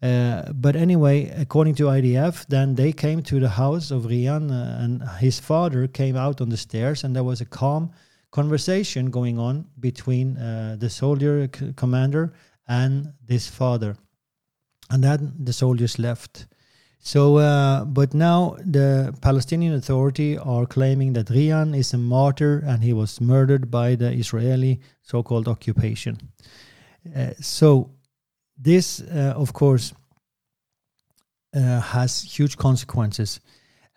Uh, 0.00 0.52
but 0.52 0.76
anyway, 0.76 1.28
according 1.30 1.74
to 1.74 1.84
IDF, 1.84 2.46
then 2.46 2.74
they 2.74 2.92
came 2.92 3.22
to 3.22 3.40
the 3.40 3.48
house 3.48 3.90
of 3.90 4.02
Rian, 4.04 4.50
uh, 4.50 4.84
and 4.84 5.02
his 5.18 5.40
father 5.40 5.88
came 5.88 6.16
out 6.16 6.40
on 6.40 6.50
the 6.50 6.56
stairs, 6.56 7.02
and 7.02 7.16
there 7.16 7.24
was 7.24 7.40
a 7.40 7.46
calm 7.46 7.90
conversation 8.30 9.10
going 9.10 9.38
on 9.38 9.66
between 9.80 10.36
uh, 10.36 10.76
the 10.78 10.90
soldier 10.90 11.48
c- 11.52 11.72
commander 11.74 12.34
and 12.68 13.12
this 13.26 13.48
father. 13.48 13.96
And 14.90 15.02
then 15.02 15.32
the 15.38 15.52
soldiers 15.52 15.98
left. 15.98 16.46
So, 17.00 17.38
uh, 17.38 17.84
but 17.84 18.12
now 18.12 18.56
the 18.64 19.14
Palestinian 19.20 19.74
Authority 19.74 20.36
are 20.36 20.66
claiming 20.66 21.12
that 21.14 21.26
Rian 21.26 21.76
is 21.76 21.94
a 21.94 21.98
martyr 21.98 22.58
and 22.66 22.82
he 22.82 22.92
was 22.92 23.20
murdered 23.20 23.70
by 23.70 23.94
the 23.94 24.12
Israeli 24.12 24.80
so 25.02 25.22
called 25.22 25.48
occupation. 25.48 26.18
Uh, 27.16 27.30
so, 27.40 27.90
this, 28.60 29.00
uh, 29.00 29.34
of 29.36 29.52
course, 29.52 29.94
uh, 31.54 31.80
has 31.80 32.22
huge 32.22 32.56
consequences. 32.56 33.40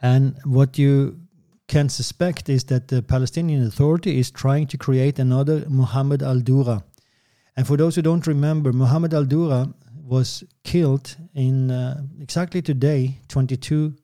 And 0.01 0.35
what 0.45 0.77
you 0.77 1.19
can 1.67 1.89
suspect 1.89 2.49
is 2.49 2.65
that 2.65 2.87
the 2.87 3.01
Palestinian 3.01 3.65
Authority 3.65 4.19
is 4.19 4.31
trying 4.31 4.67
to 4.67 4.77
create 4.77 5.19
another 5.19 5.65
Muhammad 5.67 6.21
al 6.21 6.39
Dura. 6.39 6.83
And 7.57 7.67
for 7.67 7.77
those 7.77 7.95
who 7.95 8.01
don't 8.01 8.27
remember, 8.27 8.71
Muhammad 8.71 9.13
al 9.13 9.25
Dura 9.25 9.73
was 10.11 10.43
killed 10.65 11.15
in 11.33 11.71
uh, 11.71 12.01
exactly 12.19 12.61
today, 12.61 13.17
22, 13.29 13.95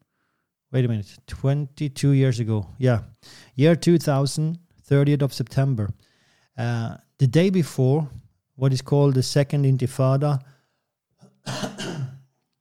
wait 0.71 0.85
a 0.85 0.87
minute, 0.87 1.17
22 1.27 2.11
years 2.11 2.39
ago. 2.39 2.65
Yeah, 2.77 3.01
year 3.55 3.75
2000, 3.75 4.57
30th 4.89 5.21
of 5.21 5.33
September. 5.33 5.89
Uh, 6.57 6.95
the 7.19 7.27
day 7.27 7.49
before 7.49 8.07
what 8.55 8.71
is 8.71 8.81
called 8.81 9.15
the 9.15 9.21
Second 9.21 9.65
Intifada, 9.65 10.39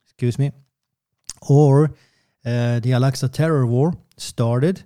excuse 0.05 0.41
me, 0.41 0.50
or 1.49 1.93
uh, 2.45 2.81
the 2.81 2.95
Al 2.95 3.03
Aqsa 3.03 3.33
Terror 3.33 3.65
War 3.65 3.95
started. 4.17 4.83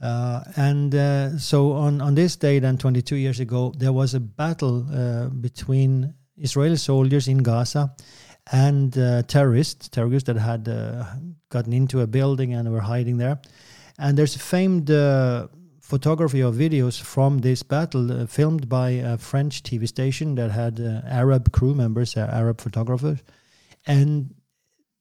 Uh, 0.00 0.42
and 0.56 0.94
uh, 0.94 1.36
so 1.36 1.72
on, 1.72 2.00
on 2.00 2.14
this 2.14 2.34
day, 2.34 2.60
then 2.60 2.78
22 2.78 3.16
years 3.16 3.40
ago, 3.40 3.74
there 3.76 3.92
was 3.92 4.14
a 4.14 4.20
battle 4.20 4.86
uh, 4.90 5.28
between 5.28 6.14
Israeli 6.40 6.76
soldiers 6.76 7.28
in 7.28 7.38
Gaza 7.38 7.94
and 8.52 8.96
uh, 8.96 9.22
terrorists, 9.22 9.88
terrorists 9.88 10.26
that 10.26 10.36
had 10.36 10.68
uh, 10.68 11.04
gotten 11.50 11.72
into 11.72 12.00
a 12.00 12.06
building 12.06 12.54
and 12.54 12.70
were 12.72 12.80
hiding 12.80 13.18
there. 13.18 13.40
And 13.98 14.16
there's 14.16 14.34
a 14.36 14.38
famed 14.38 14.90
uh, 14.90 15.48
photography 15.80 16.42
or 16.42 16.52
videos 16.52 17.00
from 17.00 17.38
this 17.38 17.62
battle 17.62 18.26
filmed 18.26 18.68
by 18.68 18.90
a 18.90 19.18
French 19.18 19.62
TV 19.62 19.86
station 19.86 20.34
that 20.36 20.50
had 20.50 20.80
Arab 21.06 21.52
crew 21.52 21.74
members, 21.74 22.16
Arab 22.16 22.60
photographers. 22.60 23.18
And 23.86 24.34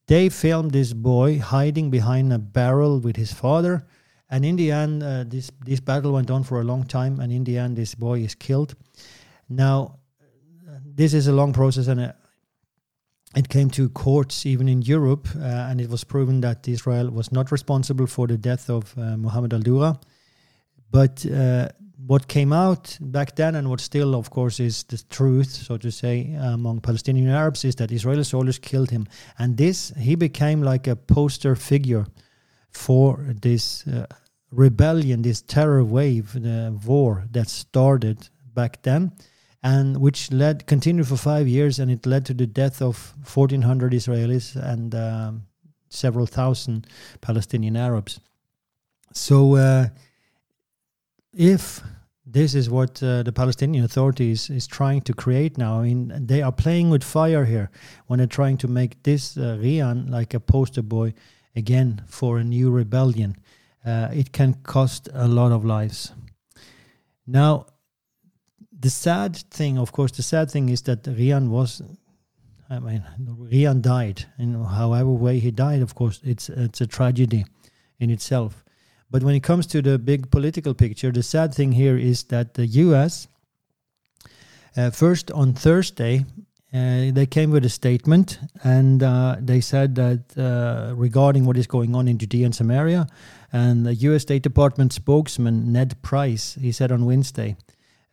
they 0.07 0.29
filmed 0.29 0.71
this 0.71 0.93
boy 0.93 1.39
hiding 1.39 1.89
behind 1.89 2.33
a 2.33 2.39
barrel 2.39 2.99
with 2.99 3.15
his 3.15 3.31
father 3.31 3.87
and 4.29 4.45
in 4.45 4.55
the 4.55 4.71
end, 4.71 5.01
uh, 5.01 5.23
this 5.27 5.51
this 5.65 5.79
battle 5.79 6.13
went 6.13 6.29
on 6.29 6.43
for 6.43 6.61
a 6.61 6.63
long 6.63 6.83
time, 6.83 7.19
and 7.19 7.31
in 7.31 7.43
the 7.43 7.57
end, 7.57 7.75
this 7.75 7.95
boy 7.95 8.19
is 8.19 8.35
killed. 8.35 8.75
Now, 9.49 9.98
this 10.99 11.13
is 11.13 11.27
a 11.27 11.31
long 11.31 11.53
process, 11.53 11.87
and 11.87 12.01
uh, 12.01 12.11
it 13.33 13.47
came 13.47 13.69
to 13.69 13.87
courts 13.87 14.45
even 14.45 14.67
in 14.67 14.81
Europe, 14.81 15.29
uh, 15.37 15.69
and 15.69 15.79
it 15.79 15.89
was 15.89 16.03
proven 16.03 16.41
that 16.41 16.67
Israel 16.67 17.09
was 17.09 17.31
not 17.31 17.53
responsible 17.53 18.05
for 18.05 18.27
the 18.27 18.37
death 18.37 18.69
of 18.69 18.93
uh, 18.97 19.15
Muhammad 19.15 19.53
al-Dura. 19.53 19.97
But 20.91 21.25
uh, 21.25 21.69
what 22.05 22.27
came 22.27 22.51
out 22.51 22.97
back 22.99 23.37
then, 23.37 23.55
and 23.55 23.69
what 23.69 23.79
still, 23.79 24.13
of 24.13 24.29
course, 24.29 24.59
is 24.59 24.83
the 24.83 25.01
truth, 25.09 25.47
so 25.47 25.77
to 25.77 25.89
say, 25.89 26.33
among 26.37 26.81
Palestinian 26.81 27.29
Arabs, 27.29 27.63
is 27.63 27.75
that 27.75 27.93
Israeli 27.93 28.25
soldiers 28.25 28.59
killed 28.59 28.89
him, 28.91 29.07
and 29.37 29.55
this 29.55 29.93
he 29.97 30.15
became 30.15 30.61
like 30.61 30.85
a 30.91 30.97
poster 30.97 31.55
figure 31.55 32.07
for 32.71 33.25
this 33.41 33.87
uh, 33.87 34.05
rebellion, 34.51 35.21
this 35.21 35.41
terror 35.41 35.85
wave, 35.85 36.33
the 36.33 36.77
war 36.85 37.23
that 37.31 37.47
started 37.47 38.27
back 38.53 38.81
then, 38.81 39.13
and 39.61 39.97
which 39.97 40.31
led 40.31 40.67
continued 40.67 41.07
for 41.07 41.17
five 41.17 41.47
years, 41.47 41.79
and 41.79 41.91
it 41.91 42.05
led 42.05 42.25
to 42.25 42.33
the 42.33 42.47
death 42.47 42.81
of 42.81 43.13
1,400 43.23 43.93
Israelis 43.93 44.55
and 44.55 44.95
um, 44.95 45.43
several 45.89 46.25
thousand 46.25 46.87
Palestinian 47.21 47.75
Arabs. 47.75 48.19
So, 49.13 49.55
uh, 49.55 49.87
if 51.33 51.81
this 52.31 52.53
is 52.53 52.69
what 52.69 53.01
uh, 53.01 53.23
the 53.23 53.31
Palestinian 53.31 53.83
authorities 53.83 54.49
is 54.51 54.67
trying 54.67 55.01
to 55.01 55.13
create 55.13 55.57
now. 55.57 55.79
I 55.79 55.83
mean, 55.83 56.27
they 56.27 56.43
are 56.43 56.51
playing 56.51 56.91
with 56.91 57.03
fire 57.03 57.45
here 57.45 57.71
when 58.05 58.19
they're 58.19 58.27
trying 58.27 58.57
to 58.57 58.67
make 58.67 59.01
this 59.01 59.35
uh, 59.35 59.57
Rian 59.59 60.09
like 60.09 60.35
a 60.35 60.39
poster 60.39 60.83
boy 60.83 61.13
again 61.55 62.03
for 62.05 62.37
a 62.37 62.43
new 62.43 62.69
rebellion. 62.69 63.35
Uh, 63.83 64.09
it 64.13 64.31
can 64.31 64.53
cost 64.61 65.09
a 65.13 65.27
lot 65.27 65.51
of 65.51 65.65
lives. 65.65 66.13
Now, 67.25 67.65
the 68.79 68.89
sad 68.89 69.35
thing, 69.35 69.77
of 69.77 69.91
course, 69.91 70.11
the 70.11 70.23
sad 70.23 70.49
thing 70.49 70.69
is 70.69 70.81
that 70.83 71.03
Rian 71.03 71.49
was, 71.49 71.81
I 72.69 72.79
mean, 72.79 73.03
Rian 73.51 73.81
died. 73.81 74.25
In 74.37 74.63
however 74.63 75.11
way 75.11 75.39
he 75.39 75.51
died, 75.51 75.81
of 75.81 75.95
course, 75.95 76.21
it's 76.23 76.49
it's 76.49 76.81
a 76.81 76.87
tragedy 76.87 77.45
in 77.99 78.09
itself. 78.09 78.63
But 79.11 79.23
when 79.23 79.35
it 79.35 79.43
comes 79.43 79.67
to 79.67 79.81
the 79.81 79.97
big 79.97 80.29
political 80.29 80.73
picture, 80.73 81.11
the 81.11 81.23
sad 81.23 81.53
thing 81.53 81.71
here 81.71 81.97
is 81.97 82.23
that 82.25 82.53
the 82.53 82.67
U.S. 82.67 83.27
Uh, 84.77 84.91
first 84.91 85.31
on 85.31 85.53
Thursday 85.53 86.25
uh, 86.71 87.09
they 87.11 87.25
came 87.25 87.49
with 87.49 87.65
a 87.65 87.69
statement 87.69 88.39
and 88.63 89.01
uh, 89.01 89.37
they 89.39 89.59
said 89.59 89.95
that 89.95 90.21
uh, 90.37 90.93
regarding 90.95 91.45
what 91.45 91.57
is 91.57 91.65
going 91.65 91.95
on 91.95 92.07
in 92.07 92.19
Judea 92.19 92.45
and 92.45 92.53
Samaria, 92.53 93.07
and 93.51 93.87
the 93.87 93.95
U.S. 93.95 94.21
State 94.21 94.43
Department 94.43 94.93
spokesman 94.93 95.73
Ned 95.73 95.99
Price, 96.03 96.55
he 96.61 96.71
said 96.71 96.91
on 96.91 97.05
Wednesday, 97.05 97.57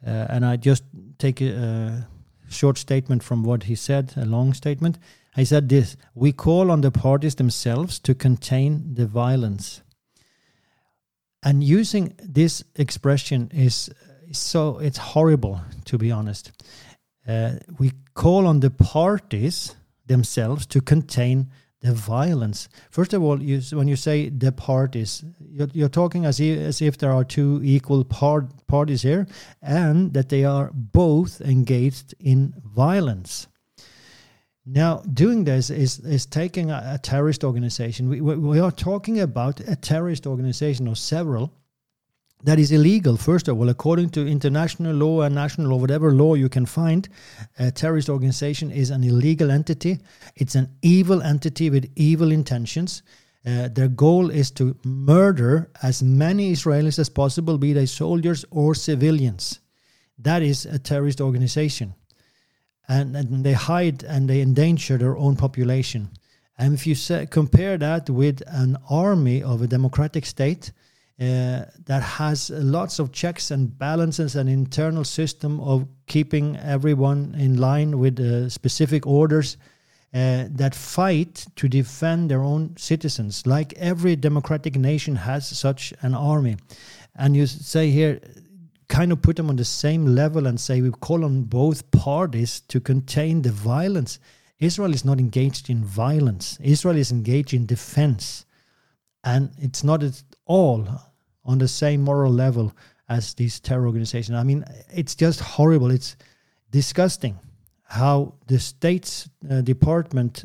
uh, 0.04 0.26
and 0.28 0.44
I 0.44 0.56
just 0.56 0.84
take 1.18 1.40
a, 1.40 1.52
a, 1.52 2.08
short 2.48 2.78
statement 2.78 3.24
from 3.24 3.42
what 3.42 3.64
he 3.64 3.74
said, 3.74 4.12
a 4.16 4.24
long 4.24 4.54
statement. 4.54 4.98
He 5.34 5.44
said 5.44 5.68
this: 5.68 5.96
"We 6.14 6.32
call 6.32 6.70
on 6.70 6.80
the 6.80 6.90
parties 6.90 7.34
themselves 7.34 7.98
to 8.00 8.14
contain 8.14 8.94
the 8.94 9.06
violence." 9.06 9.82
And 11.42 11.62
using 11.62 12.14
this 12.22 12.64
expression 12.74 13.50
is 13.54 13.90
so 14.32 14.78
it's 14.78 14.98
horrible, 14.98 15.60
to 15.84 15.98
be 15.98 16.10
honest. 16.10 16.52
Uh, 17.26 17.54
we 17.78 17.92
call 18.14 18.46
on 18.46 18.60
the 18.60 18.70
parties 18.70 19.74
themselves 20.06 20.66
to 20.66 20.80
contain 20.80 21.50
the 21.86 21.94
violence. 21.94 22.68
First 22.90 23.14
of 23.14 23.22
all, 23.22 23.40
you, 23.42 23.60
when 23.76 23.88
you 23.88 23.96
say 23.96 24.28
the 24.28 24.52
parties, 24.52 25.24
you're, 25.38 25.68
you're 25.72 25.88
talking 25.88 26.26
as 26.26 26.40
if, 26.40 26.58
as 26.58 26.82
if 26.82 26.98
there 26.98 27.12
are 27.12 27.24
two 27.24 27.60
equal 27.62 28.04
part, 28.04 28.66
parties 28.66 29.02
here 29.02 29.26
and 29.62 30.12
that 30.12 30.28
they 30.28 30.44
are 30.44 30.70
both 30.74 31.40
engaged 31.40 32.14
in 32.18 32.54
violence. 32.64 33.46
Now, 34.66 35.02
doing 35.12 35.44
this 35.44 35.70
is, 35.70 36.00
is 36.00 36.26
taking 36.26 36.72
a, 36.72 36.94
a 36.94 36.98
terrorist 36.98 37.44
organization. 37.44 38.08
We, 38.08 38.20
we 38.20 38.58
are 38.58 38.72
talking 38.72 39.20
about 39.20 39.60
a 39.60 39.76
terrorist 39.76 40.26
organization 40.26 40.88
or 40.88 40.96
several 40.96 41.52
that 42.44 42.58
is 42.58 42.70
illegal, 42.70 43.16
first 43.16 43.48
of 43.48 43.58
all, 43.58 43.68
according 43.68 44.10
to 44.10 44.26
international 44.26 44.94
law 44.94 45.22
and 45.22 45.34
national 45.34 45.68
law, 45.68 45.76
whatever 45.76 46.12
law 46.12 46.34
you 46.34 46.48
can 46.48 46.66
find. 46.66 47.08
A 47.58 47.70
terrorist 47.70 48.08
organization 48.08 48.70
is 48.70 48.90
an 48.90 49.02
illegal 49.02 49.50
entity, 49.50 49.98
it's 50.36 50.54
an 50.54 50.68
evil 50.82 51.22
entity 51.22 51.70
with 51.70 51.90
evil 51.96 52.30
intentions. 52.30 53.02
Uh, 53.46 53.68
their 53.68 53.88
goal 53.88 54.30
is 54.30 54.50
to 54.50 54.76
murder 54.84 55.70
as 55.82 56.02
many 56.02 56.52
Israelis 56.52 56.98
as 56.98 57.08
possible, 57.08 57.58
be 57.58 57.72
they 57.72 57.86
soldiers 57.86 58.44
or 58.50 58.74
civilians. 58.74 59.60
That 60.18 60.42
is 60.42 60.66
a 60.66 60.78
terrorist 60.78 61.20
organization. 61.20 61.94
And, 62.88 63.16
and 63.16 63.44
they 63.44 63.52
hide 63.52 64.02
and 64.02 64.28
they 64.28 64.40
endanger 64.40 64.98
their 64.98 65.16
own 65.16 65.36
population. 65.36 66.10
And 66.58 66.74
if 66.74 66.86
you 66.86 66.94
say, 66.94 67.26
compare 67.26 67.78
that 67.78 68.10
with 68.10 68.42
an 68.46 68.78
army 68.88 69.42
of 69.42 69.62
a 69.62 69.66
democratic 69.66 70.26
state, 70.26 70.72
uh, 71.18 71.64
that 71.86 72.02
has 72.02 72.50
lots 72.50 72.98
of 72.98 73.10
checks 73.10 73.50
and 73.50 73.78
balances, 73.78 74.36
an 74.36 74.48
internal 74.48 75.04
system 75.04 75.60
of 75.60 75.86
keeping 76.06 76.56
everyone 76.58 77.34
in 77.38 77.56
line 77.56 77.98
with 77.98 78.20
uh, 78.20 78.50
specific 78.50 79.06
orders 79.06 79.56
uh, 80.12 80.44
that 80.50 80.74
fight 80.74 81.46
to 81.56 81.68
defend 81.68 82.30
their 82.30 82.42
own 82.42 82.76
citizens. 82.76 83.46
Like 83.46 83.72
every 83.74 84.14
democratic 84.14 84.76
nation 84.76 85.16
has 85.16 85.48
such 85.48 85.94
an 86.02 86.14
army. 86.14 86.56
And 87.14 87.34
you 87.34 87.46
say 87.46 87.90
here, 87.90 88.20
kind 88.88 89.10
of 89.10 89.22
put 89.22 89.36
them 89.36 89.48
on 89.48 89.56
the 89.56 89.64
same 89.64 90.06
level 90.06 90.46
and 90.46 90.60
say 90.60 90.80
we 90.80 90.90
call 90.90 91.24
on 91.24 91.42
both 91.44 91.90
parties 91.90 92.60
to 92.68 92.78
contain 92.78 93.42
the 93.42 93.50
violence. 93.50 94.18
Israel 94.58 94.92
is 94.94 95.04
not 95.04 95.18
engaged 95.18 95.70
in 95.70 95.82
violence, 95.82 96.58
Israel 96.62 96.96
is 96.96 97.10
engaged 97.10 97.54
in 97.54 97.64
defense. 97.66 98.44
And 99.24 99.50
it's 99.58 99.82
not 99.82 100.04
at 100.04 100.22
all 100.44 100.86
on 101.46 101.58
the 101.58 101.68
same 101.68 102.02
moral 102.02 102.32
level 102.32 102.72
as 103.08 103.34
these 103.34 103.60
terror 103.60 103.86
organizations. 103.86 104.36
I 104.36 104.42
mean, 104.42 104.64
it's 104.90 105.14
just 105.14 105.40
horrible. 105.40 105.90
It's 105.90 106.16
disgusting 106.70 107.38
how 107.84 108.34
the 108.48 108.58
State's 108.58 109.28
uh, 109.48 109.60
Department 109.60 110.44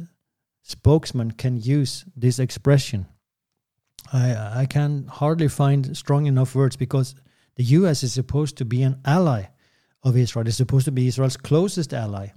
spokesman 0.62 1.32
can 1.32 1.60
use 1.60 2.06
this 2.16 2.40
expression. 2.40 3.08
I, 4.14 4.62
I 4.62 4.66
can 4.66 5.08
hardly 5.08 5.48
find 5.48 5.98
strong 5.98 6.28
enough 6.28 6.56
words 6.56 6.76
because 6.76 7.16
the 7.56 7.64
US 7.64 8.04
is 8.04 8.14
supposed 8.14 8.58
to 8.58 8.66
be 8.66 8.84
an 8.84 9.00
ally 9.06 9.46
of 10.04 10.16
Israel. 10.16 10.48
It's 10.48 10.58
supposed 10.58 10.86
to 10.86 10.92
be 10.92 11.08
Israel's 11.08 11.38
closest 11.38 11.94
ally. 11.94 12.30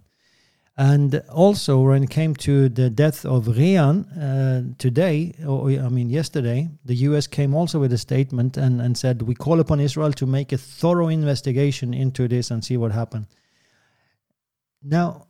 And 0.77 1.23
also, 1.33 1.81
when 1.83 2.03
it 2.03 2.11
came 2.11 2.35
to 2.37 2.69
the 2.69 2.91
death 2.91 3.25
of 3.25 3.45
Rian 3.47 4.07
uh, 4.19 4.75
today, 4.77 5.33
or 5.47 5.71
I 5.71 5.89
mean 5.89 6.11
yesterday, 6.11 6.69
the 6.85 6.97
U.S. 7.09 7.29
came 7.29 7.55
also 7.55 7.79
with 7.79 7.93
a 7.93 7.99
statement 7.99 8.57
and, 8.57 8.81
and 8.81 8.99
said, 8.99 9.23
We 9.23 9.37
call 9.37 9.61
upon 9.61 9.79
Israel 9.79 10.13
to 10.15 10.27
make 10.27 10.53
a 10.53 10.59
thorough 10.59 11.07
investigation 11.09 11.95
into 11.95 12.27
this 12.27 12.51
and 12.51 12.65
see 12.65 12.77
what 12.77 12.91
happened. 12.91 13.27
Now, 14.83 15.29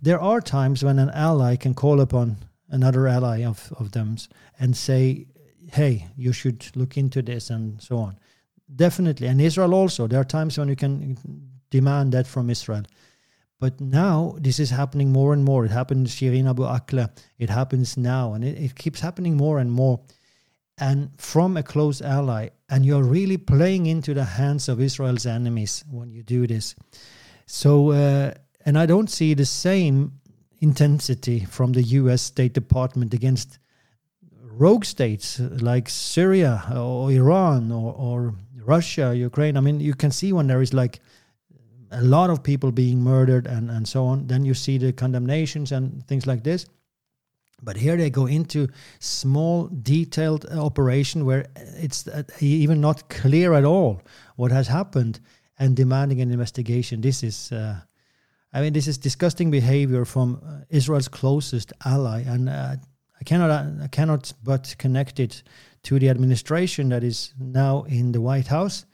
there 0.00 0.20
are 0.20 0.40
times 0.40 0.84
when 0.84 1.00
an 1.00 1.10
ally 1.10 1.56
can 1.56 1.74
call 1.74 2.00
upon 2.00 2.36
another 2.68 3.08
ally 3.08 3.44
of, 3.44 3.72
of 3.80 3.90
them 3.90 4.16
and 4.60 4.76
say, 4.76 5.26
Hey, 5.72 6.06
you 6.16 6.32
should 6.32 6.64
look 6.76 6.96
into 6.96 7.20
this 7.20 7.50
and 7.50 7.82
so 7.82 7.98
on. 7.98 8.16
Definitely. 8.74 9.26
And 9.26 9.40
Israel 9.40 9.74
also. 9.74 10.06
There 10.06 10.20
are 10.20 10.24
times 10.24 10.56
when 10.56 10.68
you 10.68 10.76
can 10.76 11.16
demand 11.70 12.12
that 12.12 12.28
from 12.28 12.48
Israel. 12.48 12.82
But 13.58 13.80
now 13.80 14.36
this 14.38 14.58
is 14.58 14.70
happening 14.70 15.12
more 15.12 15.32
and 15.32 15.44
more. 15.44 15.64
It 15.64 15.70
happened 15.70 16.08
Shirin 16.08 16.48
Abu 16.48 16.62
Akla. 16.62 17.10
It 17.38 17.48
happens 17.48 17.96
now, 17.96 18.34
and 18.34 18.44
it, 18.44 18.58
it 18.58 18.74
keeps 18.74 19.00
happening 19.00 19.36
more 19.36 19.58
and 19.58 19.72
more. 19.72 20.00
And 20.78 21.10
from 21.16 21.56
a 21.56 21.62
close 21.62 22.02
ally, 22.02 22.50
and 22.68 22.84
you're 22.84 23.02
really 23.02 23.38
playing 23.38 23.86
into 23.86 24.12
the 24.12 24.24
hands 24.24 24.68
of 24.68 24.80
Israel's 24.80 25.24
enemies 25.24 25.84
when 25.90 26.12
you 26.12 26.22
do 26.22 26.46
this. 26.46 26.74
So, 27.46 27.92
uh, 27.92 28.34
and 28.66 28.78
I 28.78 28.84
don't 28.84 29.08
see 29.08 29.32
the 29.32 29.46
same 29.46 30.12
intensity 30.60 31.44
from 31.44 31.72
the 31.72 31.82
U.S. 31.82 32.20
State 32.20 32.52
Department 32.52 33.14
against 33.14 33.58
rogue 34.42 34.84
states 34.84 35.38
like 35.38 35.88
Syria 35.88 36.62
or 36.74 37.10
Iran 37.10 37.70
or, 37.72 37.94
or 37.94 38.34
Russia, 38.56 39.14
Ukraine. 39.14 39.56
I 39.56 39.60
mean, 39.60 39.80
you 39.80 39.94
can 39.94 40.10
see 40.10 40.32
when 40.32 40.46
there 40.46 40.60
is 40.60 40.74
like 40.74 41.00
a 41.96 42.02
lot 42.02 42.30
of 42.30 42.42
people 42.42 42.70
being 42.70 43.02
murdered 43.02 43.46
and, 43.46 43.70
and 43.70 43.88
so 43.88 44.04
on. 44.06 44.26
Then 44.26 44.44
you 44.44 44.54
see 44.54 44.78
the 44.78 44.92
condemnations 44.92 45.72
and 45.72 46.06
things 46.06 46.26
like 46.26 46.44
this. 46.44 46.66
But 47.62 47.76
here 47.78 47.96
they 47.96 48.10
go 48.10 48.26
into 48.26 48.68
small, 48.98 49.68
detailed 49.68 50.44
operation 50.46 51.24
where 51.24 51.46
it's 51.56 52.06
uh, 52.06 52.22
even 52.40 52.80
not 52.80 53.08
clear 53.08 53.54
at 53.54 53.64
all 53.64 54.02
what 54.36 54.52
has 54.52 54.68
happened 54.68 55.20
and 55.58 55.74
demanding 55.74 56.20
an 56.20 56.30
investigation. 56.30 57.00
This 57.00 57.22
is, 57.22 57.50
uh, 57.52 57.80
I 58.52 58.60
mean, 58.60 58.74
this 58.74 58.86
is 58.86 58.98
disgusting 58.98 59.50
behavior 59.50 60.04
from 60.04 60.42
uh, 60.46 60.64
Israel's 60.68 61.08
closest 61.08 61.72
ally, 61.86 62.20
and 62.26 62.50
uh, 62.50 62.76
I 63.18 63.24
cannot, 63.24 63.50
uh, 63.50 63.84
I 63.84 63.88
cannot 63.88 64.34
but 64.44 64.74
connect 64.78 65.18
it 65.18 65.42
to 65.84 65.98
the 65.98 66.10
administration 66.10 66.90
that 66.90 67.02
is 67.02 67.32
now 67.38 67.84
in 67.84 68.12
the 68.12 68.20
White 68.20 68.48
House 68.48 68.84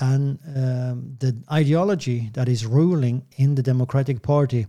and 0.00 0.38
um, 0.56 1.16
the 1.18 1.36
ideology 1.50 2.30
that 2.34 2.48
is 2.48 2.66
ruling 2.66 3.26
in 3.36 3.54
the 3.54 3.62
Democratic 3.62 4.22
Party, 4.22 4.66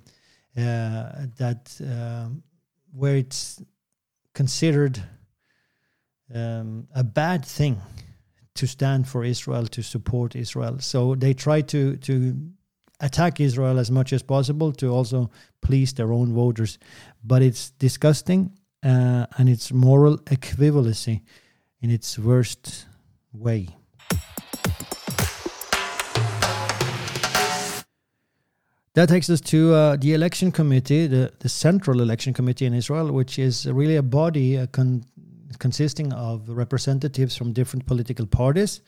uh, 0.57 1.25
that 1.37 1.79
um, 1.81 2.43
where 2.93 3.17
it's 3.17 3.61
considered 4.33 5.01
um, 6.33 6.87
a 6.95 7.03
bad 7.03 7.45
thing 7.45 7.81
to 8.55 8.67
stand 8.67 9.07
for 9.07 9.23
Israel, 9.23 9.67
to 9.67 9.81
support 9.81 10.35
Israel. 10.35 10.79
So 10.79 11.15
they 11.15 11.33
try 11.33 11.61
to 11.61 11.97
to 11.97 12.35
attack 12.99 13.39
Israel 13.39 13.79
as 13.79 13.89
much 13.89 14.13
as 14.13 14.23
possible 14.23 14.73
to 14.73 14.87
also 14.89 15.29
please 15.61 15.93
their 15.93 16.11
own 16.11 16.33
voters. 16.33 16.77
But 17.23 17.41
it's 17.41 17.71
disgusting 17.71 18.51
uh, 18.83 19.25
and 19.37 19.49
it's 19.49 19.71
moral 19.71 20.17
equivalency 20.19 21.21
in 21.81 21.89
its 21.89 22.19
worst 22.19 22.85
way. 23.31 23.78
That 28.95 29.09
takes 29.09 29.29
us 29.29 29.39
to 29.41 29.73
uh, 29.73 29.95
the 29.97 30.13
election 30.13 30.51
committee, 30.51 31.05
the, 31.07 31.31
the 31.39 31.49
central 31.49 32.01
election 32.01 32.33
committee 32.33 32.65
in 32.65 32.73
Israel, 32.73 33.11
which 33.11 33.37
is 33.37 33.67
really 33.67 33.97
a 33.97 34.03
body 34.03 34.57
uh, 34.57 34.65
con- 34.67 35.03
consisting 35.59 36.11
of 36.13 36.49
representatives 36.49 37.35
from 37.35 37.53
different 37.53 37.85
political 37.85 38.25
parties. 38.25 38.81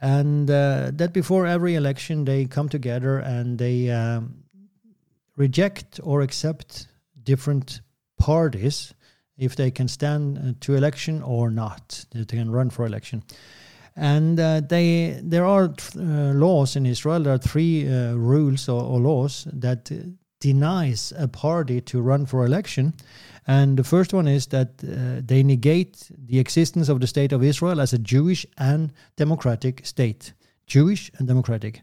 And 0.00 0.50
uh, 0.50 0.92
that 0.94 1.12
before 1.12 1.46
every 1.46 1.74
election, 1.74 2.24
they 2.24 2.44
come 2.44 2.68
together 2.68 3.18
and 3.18 3.58
they 3.58 3.90
um, 3.90 4.44
reject 5.36 6.00
or 6.02 6.22
accept 6.22 6.88
different 7.22 7.80
parties 8.18 8.94
if 9.36 9.56
they 9.56 9.70
can 9.70 9.88
stand 9.88 10.38
uh, 10.38 10.52
to 10.60 10.76
election 10.76 11.22
or 11.22 11.50
not, 11.50 12.04
they 12.12 12.24
can 12.24 12.50
run 12.50 12.70
for 12.70 12.86
election 12.86 13.24
and 13.96 14.40
uh, 14.40 14.60
they 14.60 15.20
there 15.22 15.46
are 15.46 15.64
uh, 15.96 16.00
laws 16.34 16.76
in 16.76 16.86
Israel. 16.86 17.22
There 17.22 17.34
are 17.34 17.38
three 17.38 17.88
uh, 17.88 18.14
rules 18.14 18.68
or, 18.68 18.82
or, 18.82 19.00
laws 19.00 19.46
that 19.52 19.90
denies 20.40 21.12
a 21.16 21.28
party 21.28 21.80
to 21.80 22.00
run 22.00 22.26
for 22.26 22.44
election, 22.44 22.94
and 23.46 23.76
the 23.76 23.84
first 23.84 24.12
one 24.12 24.26
is 24.26 24.46
that 24.46 24.68
uh, 24.82 25.22
they 25.24 25.42
negate 25.42 26.10
the 26.18 26.38
existence 26.38 26.88
of 26.88 27.00
the 27.00 27.06
state 27.06 27.32
of 27.32 27.42
Israel 27.42 27.80
as 27.80 27.92
a 27.92 27.98
Jewish 27.98 28.46
and 28.58 28.92
democratic 29.16 29.86
state, 29.86 30.32
Jewish 30.66 31.10
and 31.18 31.28
democratic. 31.28 31.82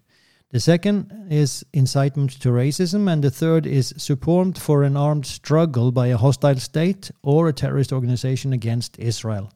The 0.52 0.60
second 0.60 1.28
is 1.30 1.64
incitement 1.72 2.32
to 2.42 2.50
racism, 2.50 3.10
and 3.10 3.24
the 3.24 3.32
third 3.32 3.66
is 3.66 3.94
support 3.96 4.58
for 4.58 4.84
an 4.84 4.98
armed 4.98 5.26
struggle 5.26 5.94
by 5.94 6.08
a 6.08 6.18
hostile 6.18 6.58
state 6.58 7.10
or 7.24 7.48
a 7.48 7.54
terrorist 7.54 7.94
organization 7.94 8.52
against 8.52 9.00
Israel. 9.00 9.50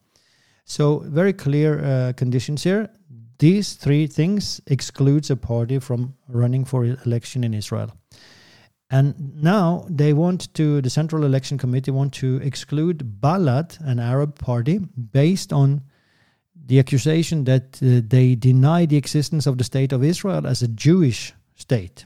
So 0.66 1.00
very 1.00 1.34
clear 1.34 1.84
uh, 1.84 2.14
conditions 2.14 2.64
here. 2.64 2.90
These 3.38 3.74
three 3.74 4.08
things 4.08 4.62
excludes 4.68 5.30
a 5.30 5.36
party 5.36 5.80
from 5.80 6.16
running 6.28 6.66
for 6.66 6.86
election 6.86 7.44
in 7.44 7.54
Israel. 7.54 7.92
And 8.90 9.42
now 9.42 9.86
they 9.90 10.14
want 10.14 10.54
to, 10.56 10.82
the 10.82 10.90
Central 10.90 11.24
Election 11.24 11.58
Committee 11.58 11.92
want 11.92 12.14
to 12.14 12.38
exclude 12.38 13.20
Balad, 13.20 13.80
an 13.82 14.00
Arab 14.00 14.38
party, 14.40 14.80
based 15.12 15.52
on 15.52 15.82
the 16.66 16.80
accusation 16.80 17.44
that 17.44 17.80
uh, 17.82 18.02
they 18.08 18.36
deny 18.36 18.86
the 18.86 18.98
existence 18.98 19.46
of 19.46 19.58
the 19.58 19.64
state 19.64 19.92
of 19.92 20.04
Israel 20.04 20.48
as 20.48 20.62
a 20.62 20.68
Jewish 20.68 21.34
state. 21.56 22.06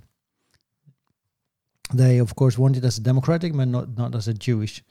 They, 1.93 2.17
of 2.17 2.35
course, 2.35 2.57
want 2.57 2.77
it 2.77 2.83
as 2.83 2.97
a 2.97 3.01
democratic, 3.01 3.53
but 3.55 3.67
not, 3.67 3.97
not 3.97 4.15
as 4.15 4.27
a 4.27 4.33
Jewish. 4.33 4.83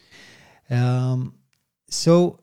Um, 0.70 1.34
so 1.88 2.40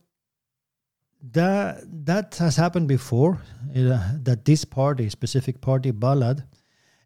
that 1.31 1.83
that 2.05 2.35
has 2.35 2.55
happened 2.55 2.87
before. 2.87 3.39
Uh, 3.75 3.99
that 4.23 4.45
this 4.45 4.63
party, 4.63 5.09
specific 5.09 5.59
party, 5.59 5.91
Balad, 5.91 6.43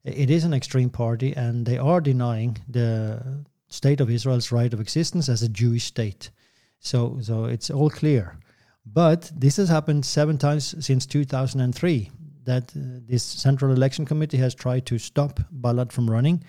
it 0.03 0.29
is 0.29 0.43
an 0.43 0.53
extreme 0.53 0.89
party, 0.89 1.35
and 1.35 1.65
they 1.65 1.77
are 1.77 2.01
denying 2.01 2.57
the 2.67 3.43
state 3.67 4.01
of 4.01 4.09
Israel's 4.09 4.51
right 4.51 4.73
of 4.73 4.79
existence 4.79 5.29
as 5.29 5.41
a 5.41 5.49
Jewish 5.49 5.85
state. 5.85 6.31
So, 6.79 7.19
so 7.21 7.45
it's 7.45 7.69
all 7.69 7.89
clear. 7.89 8.39
But 8.85 9.31
this 9.35 9.57
has 9.57 9.69
happened 9.69 10.05
seven 10.05 10.37
times 10.37 10.75
since 10.85 11.05
2003 11.05 12.11
that 12.45 12.63
uh, 12.63 12.99
this 13.05 13.23
Central 13.23 13.71
Election 13.71 14.05
Committee 14.05 14.37
has 14.37 14.55
tried 14.55 14.85
to 14.87 14.97
stop 14.97 15.39
Balad 15.51 15.91
from 15.91 16.09
running, 16.09 16.43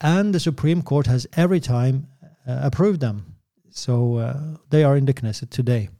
and 0.00 0.34
the 0.34 0.40
Supreme 0.40 0.82
Court 0.82 1.06
has 1.06 1.26
every 1.36 1.60
time 1.60 2.08
uh, 2.46 2.60
approved 2.62 3.00
them. 3.00 3.36
So 3.70 4.16
uh, 4.16 4.56
they 4.70 4.84
are 4.84 4.96
in 4.96 5.06
the 5.06 5.14
Knesset 5.14 5.50
today. 5.50 5.90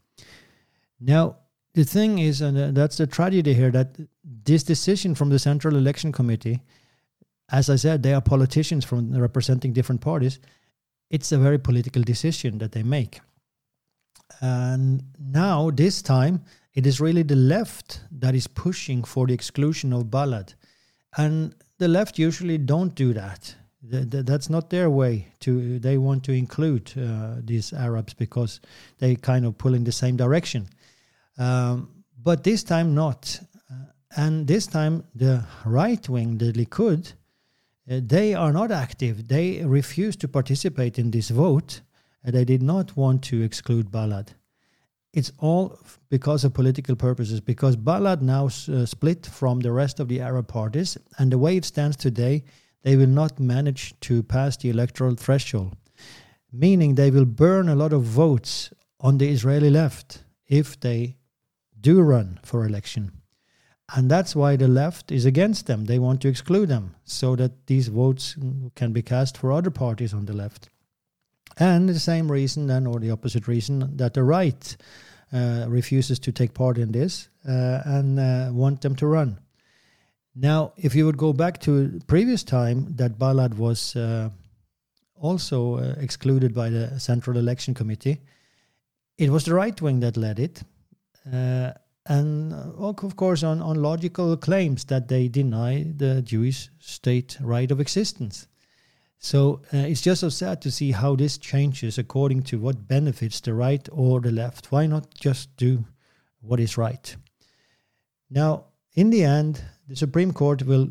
Now, 1.01 1.37
the 1.75 1.85
thing 1.85 2.19
is, 2.19 2.41
and 2.41 2.59
uh, 2.59 2.71
that's 2.73 2.97
the 2.97 3.07
tragedy 3.07 3.55
here, 3.55 3.71
that 3.71 3.97
this 4.45 4.63
decision 4.65 5.15
from 5.15 5.31
the 5.31 5.39
Central 5.39 5.77
Election 5.77 6.13
Committee, 6.13 6.61
as 7.51 7.71
I 7.71 7.77
said, 7.77 8.03
they 8.03 8.15
are 8.15 8.21
politicians 8.21 8.85
from 8.85 9.17
representing 9.17 9.73
different 9.73 10.01
parties. 10.01 10.41
It's 11.11 11.33
a 11.33 11.39
very 11.39 11.59
political 11.59 12.03
decision 12.03 12.59
that 12.59 12.73
they 12.73 12.83
make. 12.83 13.21
And 14.41 15.03
now, 15.19 15.71
this 15.71 16.03
time, 16.03 16.45
it 16.75 16.87
is 16.87 17.01
really 17.01 17.23
the 17.23 17.37
left 17.37 18.01
that 18.11 18.35
is 18.35 18.47
pushing 18.47 19.03
for 19.03 19.27
the 19.27 19.35
exclusion 19.35 19.93
of 19.93 20.05
Balad. 20.05 20.55
And 21.17 21.55
the 21.79 21.89
left 21.89 22.19
usually 22.19 22.59
don't 22.59 22.95
do 22.95 23.13
that. 23.15 23.55
That's 23.83 24.51
not 24.51 24.71
their 24.71 24.91
way 24.91 25.29
to. 25.41 25.79
They 25.79 25.97
want 25.97 26.23
to 26.25 26.33
include 26.33 26.93
uh, 26.97 27.37
these 27.43 27.73
Arabs 27.73 28.13
because 28.13 28.61
they 28.99 29.17
kind 29.17 29.47
of 29.47 29.57
pull 29.57 29.75
in 29.75 29.85
the 29.85 29.93
same 29.93 30.17
direction. 30.17 30.69
Um, 31.39 32.05
but 32.23 32.45
this 32.45 32.63
time 32.63 32.95
not. 32.95 33.41
Uh, 33.71 33.75
and 34.17 34.47
this 34.47 34.67
time 34.67 35.05
the 35.15 35.45
right 35.65 36.09
wing, 36.09 36.39
the 36.39 36.53
Likud, 36.53 37.15
uh, 37.91 38.01
they 38.03 38.35
are 38.35 38.53
not 38.53 38.71
active. 38.71 39.29
They 39.29 39.65
refuse 39.65 40.17
to 40.17 40.29
participate 40.29 40.99
in 40.99 41.11
this 41.11 41.31
vote. 41.31 41.81
Uh, 42.27 42.31
they 42.31 42.45
did 42.45 42.63
not 42.63 42.97
want 42.97 43.23
to 43.25 43.43
exclude 43.43 43.91
Balad. 43.91 44.29
It's 45.13 45.33
all 45.39 45.79
because 46.09 46.45
of 46.45 46.55
political 46.55 46.95
purposes, 46.95 47.41
because 47.41 47.77
Balad 47.77 48.23
now 48.23 48.47
uh, 48.47 48.87
split 48.87 49.27
from 49.27 49.61
the 49.61 49.73
rest 49.73 49.99
of 49.99 50.07
the 50.09 50.21
Arab 50.21 50.47
parties, 50.47 50.97
and 51.19 51.33
the 51.33 51.39
way 51.39 51.57
it 51.57 51.65
stands 51.65 51.97
today, 51.97 52.45
they 52.83 52.97
will 52.97 53.09
not 53.09 53.41
manage 53.41 53.99
to 54.01 54.23
pass 54.23 54.57
the 54.57 54.71
electoral 54.71 55.17
threshold, 55.17 55.77
meaning 56.53 56.95
they 56.95 57.11
will 57.11 57.25
burn 57.25 57.69
a 57.69 57.75
lot 57.75 57.93
of 57.93 58.03
votes 58.03 58.73
on 59.01 59.19
the 59.19 59.29
Israeli 59.29 59.71
left 59.71 60.23
if 60.47 60.79
they 60.79 61.17
do 61.81 62.01
run 62.01 62.41
for 62.43 62.67
election. 62.67 63.13
And 63.95 64.11
that's 64.11 64.37
why 64.37 64.57
the 64.57 64.69
left 64.69 65.11
is 65.11 65.25
against 65.25 65.67
them. 65.67 65.87
They 65.87 65.99
want 65.99 66.21
to 66.23 66.29
exclude 66.29 66.69
them 66.69 66.95
so 67.05 67.35
that 67.37 67.67
these 67.67 67.89
votes 67.89 68.37
can 68.77 68.93
be 68.93 69.03
cast 69.03 69.37
for 69.37 69.51
other 69.51 69.71
parties 69.71 70.15
on 70.15 70.27
the 70.27 70.33
left. 70.33 70.69
And 71.59 71.89
the 71.89 71.99
same 71.99 72.31
reason, 72.31 72.69
then, 72.69 72.87
or 72.87 73.01
the 73.01 73.11
opposite 73.11 73.49
reason, 73.49 73.97
that 73.97 74.15
the 74.15 74.23
right 74.23 74.77
uh, 75.33 75.67
refuses 75.69 76.19
to 76.21 76.33
take 76.33 76.55
part 76.55 76.79
in 76.79 76.93
this 76.93 77.29
uh, 77.49 77.83
and 77.85 78.21
uh, 78.21 78.51
want 78.53 78.81
them 78.81 78.95
to 78.97 79.07
run. 79.07 79.39
Now, 80.35 80.73
if 80.77 80.95
you 80.95 81.05
would 81.07 81.17
go 81.17 81.33
back 81.33 81.61
to 81.63 82.01
previous 82.07 82.45
time 82.45 82.95
that 82.97 83.19
Balad 83.19 83.55
was 83.55 83.97
uh, 83.97 84.31
also 85.17 85.77
uh, 85.77 85.95
excluded 85.99 86.55
by 86.55 86.71
the 86.71 86.99
Central 87.01 87.37
Election 87.37 87.75
Committee, 87.75 88.21
it 89.19 89.31
was 89.31 89.45
the 89.45 89.55
right 89.55 89.81
wing 89.83 90.01
that 90.01 90.17
led 90.17 90.39
it. 90.39 90.63
Uh, 91.33 91.73
and 92.07 92.53
uh, 92.53 92.73
of 92.79 93.17
course, 93.17 93.43
on, 93.43 93.61
on 93.63 93.83
logical 93.83 94.37
claims 94.37 94.85
that 94.85 95.09
they 95.09 95.29
deny 95.29 95.85
the 95.97 96.23
Jewish 96.23 96.71
state 96.79 97.37
right 97.41 97.71
of 97.71 97.81
existence. 97.81 98.49
So 99.19 99.61
uh, 99.73 99.79
it's 99.79 100.01
just 100.01 100.23
so 100.23 100.31
sad 100.31 100.63
to 100.63 100.71
see 100.71 100.93
how 100.93 101.15
this 101.15 101.37
changes 101.37 101.99
according 101.99 102.45
to 102.45 102.59
what 102.59 102.89
benefits 102.89 103.41
the 103.41 103.53
right 103.53 103.87
or 103.93 104.21
the 104.21 104.33
left. 104.33 104.73
Why 104.73 104.87
not 104.87 105.15
just 105.15 105.55
do 105.57 105.85
what 106.41 106.59
is 106.59 106.79
right? 106.79 107.15
Now, 108.31 108.65
in 108.95 109.11
the 109.11 109.25
end, 109.25 109.63
the 109.87 109.97
Supreme 109.97 110.33
Court 110.33 110.63
will 110.63 110.89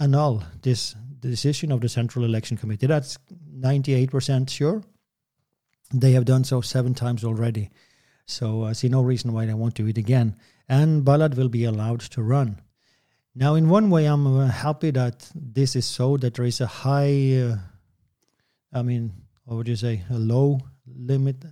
annul 0.00 0.42
this 0.62 0.94
decision 1.20 1.70
of 1.70 1.80
the 1.80 1.88
Central 1.88 2.24
Election 2.24 2.56
Committee. 2.56 2.86
That's 2.86 3.18
98% 3.58 4.48
sure. 4.48 4.82
They 5.92 6.12
have 6.12 6.24
done 6.24 6.44
so 6.44 6.62
seven 6.62 6.94
times 6.94 7.24
already. 7.24 7.70
So 8.26 8.64
I 8.64 8.72
see 8.72 8.88
no 8.88 9.02
reason 9.02 9.32
why 9.32 9.46
they 9.46 9.54
won't 9.54 9.74
do 9.74 9.86
it 9.86 9.98
again. 9.98 10.36
And 10.68 11.04
Balad 11.04 11.36
will 11.36 11.48
be 11.48 11.64
allowed 11.64 12.00
to 12.00 12.22
run. 12.22 12.60
Now, 13.34 13.54
in 13.54 13.68
one 13.68 13.90
way, 13.90 14.06
I'm 14.06 14.26
uh, 14.26 14.48
happy 14.48 14.90
that 14.92 15.30
this 15.34 15.76
is 15.76 15.84
so, 15.84 16.16
that 16.16 16.34
there 16.34 16.46
is 16.46 16.60
a 16.60 16.66
high, 16.66 17.38
uh, 17.38 17.56
I 18.72 18.82
mean, 18.82 19.12
what 19.44 19.56
would 19.56 19.68
you 19.68 19.76
say, 19.76 20.02
a 20.10 20.18
low 20.18 20.60
limit, 20.86 21.44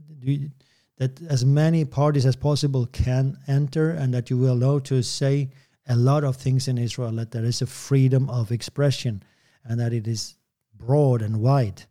that 0.96 1.20
as 1.28 1.44
many 1.44 1.84
parties 1.84 2.26
as 2.26 2.36
possible 2.36 2.86
can 2.86 3.38
enter 3.46 3.90
and 3.90 4.14
that 4.14 4.30
you 4.30 4.38
will 4.38 4.54
allow 4.54 4.78
to 4.80 5.02
say 5.02 5.50
a 5.86 5.94
lot 5.94 6.24
of 6.24 6.36
things 6.36 6.66
in 6.68 6.78
Israel, 6.78 7.12
that 7.12 7.30
there 7.30 7.44
is 7.44 7.60
a 7.60 7.66
freedom 7.66 8.30
of 8.30 8.50
expression 8.50 9.22
and 9.64 9.78
that 9.78 9.92
it 9.92 10.08
is 10.08 10.36
broad 10.74 11.22
and 11.22 11.40
wide. 11.40 11.84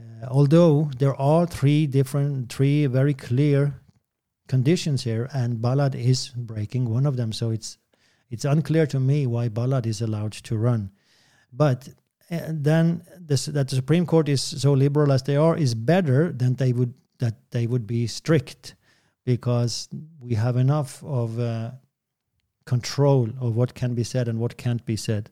Uh, 0.00 0.26
although 0.28 0.90
there 0.98 1.16
are 1.16 1.46
three 1.46 1.86
different, 1.86 2.52
three 2.52 2.86
very 2.86 3.14
clear 3.14 3.80
conditions 4.48 5.04
here, 5.04 5.28
and 5.32 5.58
Balad 5.58 5.94
is 5.94 6.28
breaking 6.34 6.90
one 6.90 7.06
of 7.08 7.16
them. 7.16 7.32
So 7.32 7.50
it's 7.50 7.78
it's 8.30 8.44
unclear 8.44 8.86
to 8.86 8.98
me 8.98 9.26
why 9.26 9.48
Balad 9.48 9.86
is 9.86 10.02
allowed 10.02 10.32
to 10.32 10.56
run. 10.56 10.90
But 11.52 11.88
uh, 12.30 12.40
then 12.48 13.02
this, 13.16 13.46
that 13.46 13.68
the 13.68 13.76
Supreme 13.76 14.06
Court 14.06 14.28
is 14.28 14.42
so 14.42 14.72
liberal 14.72 15.12
as 15.12 15.22
they 15.22 15.36
are 15.36 15.56
is 15.56 15.74
better 15.74 16.32
than 16.32 16.56
they 16.56 16.72
would 16.72 16.94
that 17.18 17.34
they 17.50 17.66
would 17.66 17.86
be 17.86 18.06
strict, 18.06 18.74
because 19.24 19.88
we 20.20 20.34
have 20.34 20.56
enough 20.56 21.02
of 21.04 21.38
uh, 21.38 21.70
control 22.64 23.28
of 23.40 23.54
what 23.54 23.74
can 23.74 23.94
be 23.94 24.04
said 24.04 24.28
and 24.28 24.38
what 24.40 24.56
can't 24.56 24.84
be 24.84 24.96
said. 24.96 25.30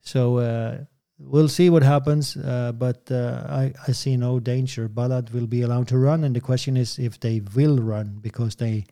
So. 0.00 0.38
Uh, 0.38 0.84
we'll 1.18 1.48
see 1.48 1.70
what 1.70 1.82
happens, 1.82 2.36
uh, 2.36 2.72
but 2.72 3.10
uh, 3.10 3.46
I, 3.48 3.72
I 3.86 3.92
see 3.92 4.16
no 4.16 4.40
danger. 4.40 4.88
Balad 4.88 5.32
will 5.32 5.46
be 5.46 5.62
allowed 5.62 5.88
to 5.88 5.98
run, 5.98 6.24
and 6.24 6.34
the 6.34 6.40
question 6.40 6.76
is 6.76 6.98
if 6.98 7.18
they 7.20 7.40
will 7.54 7.78
run 7.78 8.18
because 8.20 8.56
they 8.56 8.86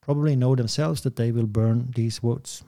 probably 0.00 0.36
know 0.36 0.54
themselves 0.54 1.02
that 1.02 1.16
they 1.16 1.32
will 1.32 1.46
burn 1.46 1.92
these 1.94 2.18
votes. 2.18 2.62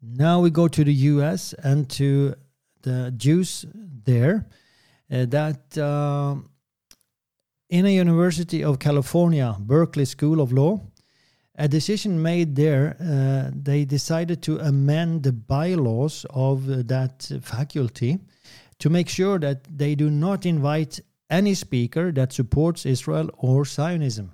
Now 0.00 0.40
we 0.40 0.50
go 0.50 0.68
to 0.68 0.84
the 0.84 0.92
US 0.92 1.52
and 1.52 1.88
to 1.90 2.34
the 2.82 3.12
Jews 3.16 3.64
there. 4.04 4.46
Uh, 5.10 5.24
that 5.26 5.78
uh, 5.78 6.36
in 7.70 7.86
a 7.86 7.94
University 7.94 8.62
of 8.62 8.78
California, 8.78 9.56
Berkeley 9.58 10.04
School 10.04 10.40
of 10.40 10.52
Law, 10.52 10.80
a 11.58 11.68
decision 11.68 12.22
made 12.22 12.54
there. 12.54 12.96
Uh, 13.00 13.50
they 13.52 13.84
decided 13.84 14.42
to 14.42 14.58
amend 14.60 15.24
the 15.24 15.32
bylaws 15.32 16.24
of 16.30 16.86
that 16.86 17.30
faculty 17.42 18.18
to 18.78 18.88
make 18.88 19.08
sure 19.08 19.38
that 19.40 19.64
they 19.64 19.94
do 19.96 20.08
not 20.08 20.46
invite 20.46 21.00
any 21.28 21.54
speaker 21.54 22.12
that 22.12 22.32
supports 22.32 22.86
Israel 22.86 23.28
or 23.36 23.64
Zionism. 23.64 24.32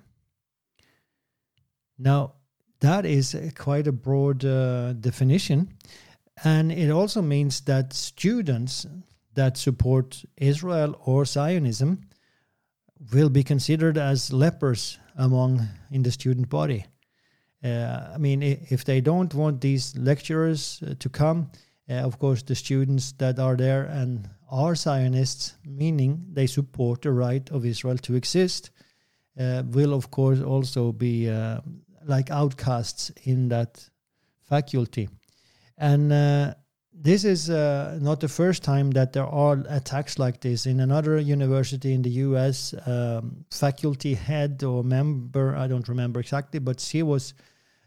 Now, 1.97 2.33
that 2.79 3.05
is 3.05 3.35
quite 3.57 3.87
a 3.87 3.91
broad 3.91 4.45
uh, 4.45 4.93
definition. 4.93 5.73
And 6.43 6.71
it 6.71 6.91
also 6.91 7.21
means 7.21 7.61
that 7.61 7.93
students 7.93 8.85
that 9.33 9.57
support 9.57 10.23
Israel 10.37 10.95
or 11.05 11.25
Zionism 11.25 12.01
will 13.13 13.29
be 13.29 13.43
considered 13.43 13.97
as 13.97 14.31
lepers 14.31 14.99
among 15.17 15.67
in 15.91 16.03
the 16.03 16.11
student 16.11 16.49
body. 16.49 16.85
Uh, 17.65 18.11
I 18.13 18.17
mean, 18.19 18.43
if 18.43 18.85
they 18.85 19.01
don't 19.01 19.33
want 19.33 19.61
these 19.61 19.97
lecturers 19.97 20.83
uh, 20.85 20.93
to 20.99 21.09
come, 21.09 21.49
uh, 21.89 21.93
of 21.93 22.19
course, 22.19 22.43
the 22.43 22.55
students 22.55 23.13
that 23.13 23.39
are 23.39 23.55
there 23.55 23.85
and 23.85 24.29
are 24.51 24.75
Zionists, 24.75 25.55
meaning 25.65 26.25
they 26.31 26.45
support 26.45 27.01
the 27.01 27.11
right 27.11 27.49
of 27.49 27.65
Israel 27.65 27.97
to 27.97 28.15
exist, 28.15 28.69
uh, 29.39 29.63
will 29.71 29.93
of 29.93 30.11
course 30.11 30.41
also 30.41 30.91
be 30.91 31.27
like 32.05 32.29
outcasts 32.29 33.11
in 33.23 33.49
that 33.49 33.89
faculty. 34.47 35.09
And 35.77 36.11
uh, 36.11 36.53
this 36.93 37.25
is 37.25 37.49
uh, 37.49 37.97
not 38.01 38.19
the 38.19 38.27
first 38.27 38.63
time 38.63 38.91
that 38.91 39.13
there 39.13 39.25
are 39.25 39.63
attacks 39.67 40.17
like 40.17 40.39
this. 40.39 40.65
In 40.65 40.79
another 40.79 41.17
university 41.19 41.93
in 41.93 42.01
the 42.01 42.09
US, 42.09 42.73
um, 42.85 43.45
faculty 43.51 44.13
head 44.13 44.63
or 44.63 44.83
member, 44.83 45.55
I 45.55 45.67
don't 45.67 45.87
remember 45.87 46.19
exactly, 46.19 46.59
but 46.59 46.79
she 46.79 47.03
was 47.03 47.33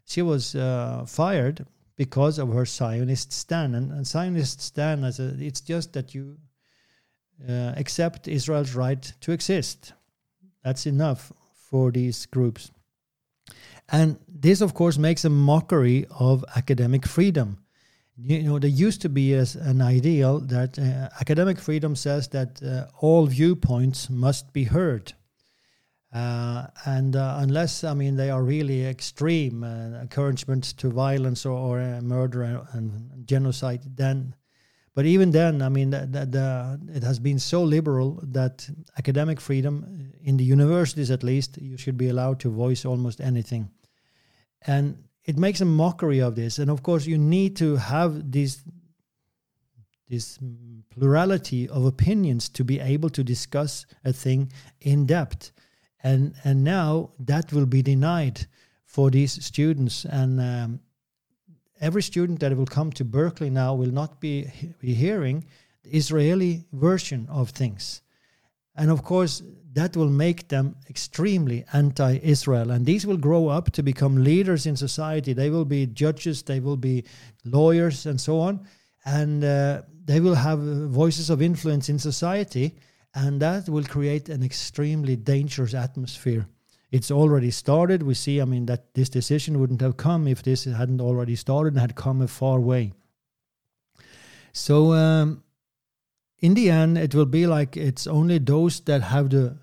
she 0.08 0.22
was 0.22 0.54
uh, 0.54 1.04
fired 1.06 1.66
because 1.96 2.38
of 2.38 2.52
her 2.52 2.64
Zionist 2.64 3.32
stand. 3.32 3.76
And, 3.76 3.92
and 3.92 4.06
Zionist 4.06 4.62
stand, 4.62 5.04
as 5.04 5.20
a, 5.20 5.34
it's 5.38 5.60
just 5.60 5.92
that 5.92 6.14
you 6.14 6.38
uh, 7.46 7.74
accept 7.76 8.26
Israel's 8.26 8.74
right 8.74 9.02
to 9.20 9.32
exist. 9.32 9.92
That's 10.64 10.86
enough 10.86 11.32
for 11.70 11.92
these 11.92 12.24
groups. 12.26 12.70
And 13.90 14.18
this, 14.26 14.60
of 14.60 14.74
course, 14.74 14.98
makes 14.98 15.24
a 15.24 15.30
mockery 15.30 16.06
of 16.18 16.44
academic 16.56 17.06
freedom. 17.06 17.58
You 18.16 18.42
know, 18.42 18.58
there 18.58 18.70
used 18.70 19.02
to 19.02 19.08
be 19.08 19.34
as 19.34 19.54
an 19.56 19.80
ideal 19.80 20.40
that 20.40 20.78
uh, 20.78 21.08
academic 21.20 21.58
freedom 21.58 21.94
says 21.94 22.28
that 22.28 22.62
uh, 22.62 22.86
all 23.00 23.26
viewpoints 23.26 24.10
must 24.10 24.52
be 24.52 24.64
heard. 24.64 25.12
Uh, 26.12 26.66
and 26.86 27.16
uh, 27.16 27.36
unless, 27.40 27.84
I 27.84 27.92
mean, 27.92 28.16
they 28.16 28.30
are 28.30 28.42
really 28.42 28.86
extreme 28.86 29.62
uh, 29.62 30.00
encouragement 30.00 30.64
to 30.78 30.88
violence 30.88 31.44
or, 31.44 31.52
or 31.52 32.00
murder 32.00 32.42
and, 32.42 32.66
and, 32.72 33.26
genocide, 33.26 33.82
then, 33.94 34.34
but 34.94 35.04
even 35.04 35.30
then, 35.32 35.60
I 35.60 35.68
mean, 35.68 35.90
that, 35.90 36.12
that 36.12 36.80
it 36.94 37.02
has 37.02 37.18
been 37.18 37.38
so 37.38 37.62
liberal 37.62 38.20
that 38.22 38.68
academic 38.96 39.38
freedom, 39.38 40.12
in 40.22 40.38
the 40.38 40.44
universities 40.44 41.10
at 41.10 41.22
least, 41.22 41.58
you 41.58 41.76
should 41.76 41.98
be 41.98 42.08
allowed 42.08 42.40
to 42.40 42.50
voice 42.50 42.86
almost 42.86 43.20
anything. 43.20 43.70
And 44.66 45.04
it 45.24 45.36
makes 45.36 45.60
a 45.60 45.66
mockery 45.66 46.20
of 46.20 46.36
this. 46.36 46.58
And 46.58 46.70
of 46.70 46.82
course, 46.82 47.06
you 47.06 47.18
need 47.18 47.54
to 47.56 47.76
have 47.76 48.32
this 48.32 48.62
this 50.08 50.38
plurality 50.88 51.68
of 51.68 51.84
opinions 51.84 52.48
to 52.48 52.64
be 52.64 52.80
able 52.80 53.10
to 53.10 53.22
discuss 53.22 53.84
a 54.06 54.12
thing 54.12 54.50
in 54.80 55.04
depth 55.04 55.52
and 56.02 56.34
and 56.44 56.64
now 56.64 57.10
that 57.18 57.52
will 57.52 57.66
be 57.66 57.82
denied 57.82 58.46
for 58.88 59.10
these 59.10 59.44
students. 59.44 60.04
And 60.04 60.40
um, 60.40 60.80
every 61.80 62.02
student 62.02 62.40
that 62.40 62.56
will 62.56 62.66
come 62.66 62.90
to 62.92 63.04
Berkeley 63.04 63.50
now 63.50 63.74
will 63.74 63.92
not 63.92 64.20
be, 64.20 64.50
be 64.80 64.94
hearing 64.94 65.44
the 65.84 65.90
Israeli 65.90 66.64
version 66.72 67.28
of 67.30 67.50
things. 67.50 68.02
And 68.74 68.90
of 68.90 69.02
course 69.02 69.42
that 69.74 69.96
will 69.96 70.08
make 70.08 70.48
them 70.48 70.74
extremely 70.88 71.64
anti-Israel. 71.72 72.70
And 72.70 72.86
these 72.86 73.06
will 73.06 73.18
grow 73.18 73.48
up 73.48 73.70
to 73.72 73.82
become 73.82 74.24
leaders 74.24 74.66
in 74.66 74.76
society. 74.76 75.34
They 75.34 75.50
will 75.50 75.66
be 75.66 75.86
judges 75.86 76.42
they 76.42 76.58
will 76.58 76.76
be 76.76 77.04
lawyers 77.44 78.06
and 78.06 78.20
so 78.20 78.40
on. 78.40 78.66
And 79.04 79.44
uh, 79.44 79.82
they 80.04 80.20
will 80.20 80.34
have 80.34 80.58
voices 80.58 81.28
of 81.28 81.42
influence 81.42 81.88
in 81.88 81.98
society 81.98 82.74
and 83.26 83.42
that 83.42 83.68
will 83.68 83.84
create 83.84 84.28
an 84.28 84.42
extremely 84.44 85.16
dangerous 85.16 85.74
atmosphere. 85.74 86.46
It's 86.92 87.10
already 87.10 87.50
started. 87.50 88.02
We 88.02 88.14
see, 88.14 88.40
I 88.40 88.44
mean, 88.44 88.66
that 88.66 88.94
this 88.94 89.08
decision 89.08 89.58
wouldn't 89.58 89.80
have 89.80 89.96
come 89.96 90.28
if 90.28 90.42
this 90.42 90.64
hadn't 90.64 91.00
already 91.00 91.34
started 91.34 91.72
and 91.72 91.80
had 91.80 91.96
come 91.96 92.22
a 92.22 92.28
far 92.28 92.60
way. 92.60 92.92
So, 94.52 94.92
um, 94.92 95.42
in 96.38 96.54
the 96.54 96.70
end, 96.70 96.96
it 96.96 97.14
will 97.14 97.26
be 97.26 97.46
like 97.46 97.76
it's 97.76 98.06
only 98.06 98.38
those 98.38 98.80
that 98.82 99.02
have 99.02 99.30
the 99.30 99.56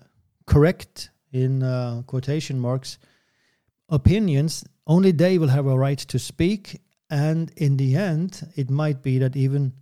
correct, 0.46 1.10
in 1.32 1.62
uh, 1.62 2.02
quotation 2.06 2.60
marks, 2.60 2.98
opinions, 3.88 4.64
only 4.86 5.12
they 5.12 5.38
will 5.38 5.48
have 5.48 5.66
a 5.66 5.78
right 5.78 5.98
to 5.98 6.18
speak. 6.18 6.82
And 7.08 7.50
in 7.56 7.78
the 7.78 7.96
end, 7.96 8.52
it 8.54 8.70
might 8.70 9.02
be 9.02 9.18
that 9.18 9.34
even 9.34 9.72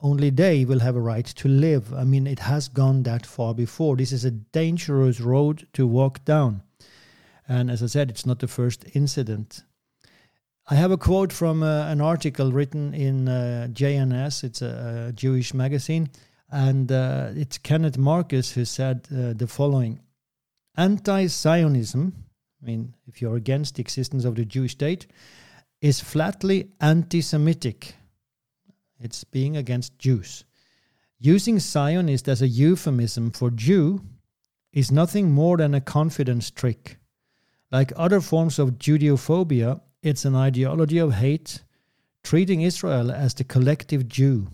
only 0.00 0.30
they 0.30 0.64
will 0.64 0.80
have 0.80 0.96
a 0.96 1.00
right 1.00 1.26
to 1.26 1.48
live. 1.48 1.92
I 1.92 2.04
mean, 2.04 2.26
it 2.26 2.40
has 2.40 2.68
gone 2.68 3.02
that 3.02 3.26
far 3.26 3.54
before. 3.54 3.96
This 3.96 4.12
is 4.12 4.24
a 4.24 4.30
dangerous 4.30 5.20
road 5.20 5.66
to 5.72 5.86
walk 5.86 6.24
down. 6.24 6.62
And 7.48 7.70
as 7.70 7.82
I 7.82 7.86
said, 7.86 8.10
it's 8.10 8.26
not 8.26 8.38
the 8.38 8.46
first 8.46 8.84
incident. 8.94 9.62
I 10.70 10.74
have 10.74 10.90
a 10.90 10.98
quote 10.98 11.32
from 11.32 11.62
uh, 11.62 11.90
an 11.90 12.00
article 12.00 12.52
written 12.52 12.92
in 12.92 13.26
uh, 13.26 13.68
JNS, 13.72 14.44
it's 14.44 14.60
a, 14.60 15.06
a, 15.08 15.12
Jewish 15.12 15.54
magazine, 15.54 16.10
and 16.50 16.92
uh, 16.92 17.30
it's 17.34 17.56
Kenneth 17.56 17.96
Marcus 17.96 18.52
who 18.52 18.66
said 18.66 19.08
uh, 19.10 19.32
the 19.32 19.46
following 19.46 20.00
Anti 20.76 21.26
Zionism, 21.26 22.12
I 22.62 22.66
mean, 22.66 22.94
if 23.06 23.22
you're 23.22 23.36
against 23.36 23.76
the 23.76 23.80
existence 23.80 24.26
of 24.26 24.34
the 24.34 24.44
Jewish 24.44 24.72
state, 24.72 25.06
is 25.80 26.00
flatly 26.00 26.70
anti 26.80 27.22
Semitic 27.22 27.94
it's 29.00 29.24
being 29.24 29.56
against 29.56 29.98
Jews. 29.98 30.44
Using 31.18 31.58
Zionist 31.58 32.28
as 32.28 32.42
a 32.42 32.48
euphemism 32.48 33.30
for 33.30 33.50
Jew 33.50 34.02
is 34.72 34.92
nothing 34.92 35.30
more 35.30 35.56
than 35.56 35.74
a 35.74 35.80
confidence 35.80 36.50
trick. 36.50 36.98
Like 37.70 37.92
other 37.96 38.20
forms 38.20 38.58
of 38.58 38.78
Judeophobia, 38.78 39.80
it's 40.02 40.24
an 40.24 40.34
ideology 40.34 40.98
of 40.98 41.14
hate, 41.14 41.62
treating 42.22 42.62
Israel 42.62 43.10
as 43.10 43.34
the 43.34 43.44
collective 43.44 44.08
Jew 44.08 44.48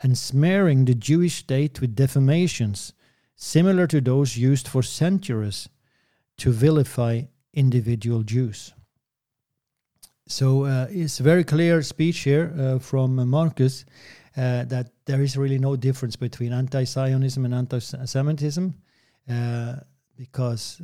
and 0.00 0.16
smearing 0.16 0.84
the 0.84 0.94
Jewish 0.94 1.36
state 1.36 1.80
with 1.80 1.94
defamations 1.94 2.92
similar 3.36 3.86
to 3.86 4.00
those 4.00 4.36
used 4.36 4.66
for 4.66 4.82
centuries 4.82 5.68
to 6.38 6.50
vilify 6.50 7.22
individual 7.52 8.22
Jews. 8.22 8.72
So 10.30 10.64
uh, 10.64 10.86
it's 10.90 11.18
very 11.18 11.42
clear 11.42 11.80
speech 11.80 12.18
here 12.18 12.52
uh, 12.58 12.78
from 12.78 13.28
Marcus 13.30 13.86
uh, 14.36 14.64
that 14.66 14.90
there 15.06 15.22
is 15.22 15.38
really 15.38 15.58
no 15.58 15.74
difference 15.74 16.16
between 16.16 16.52
anti-Zionism 16.52 17.46
and 17.46 17.54
anti-Semitism 17.54 18.74
because 20.18 20.82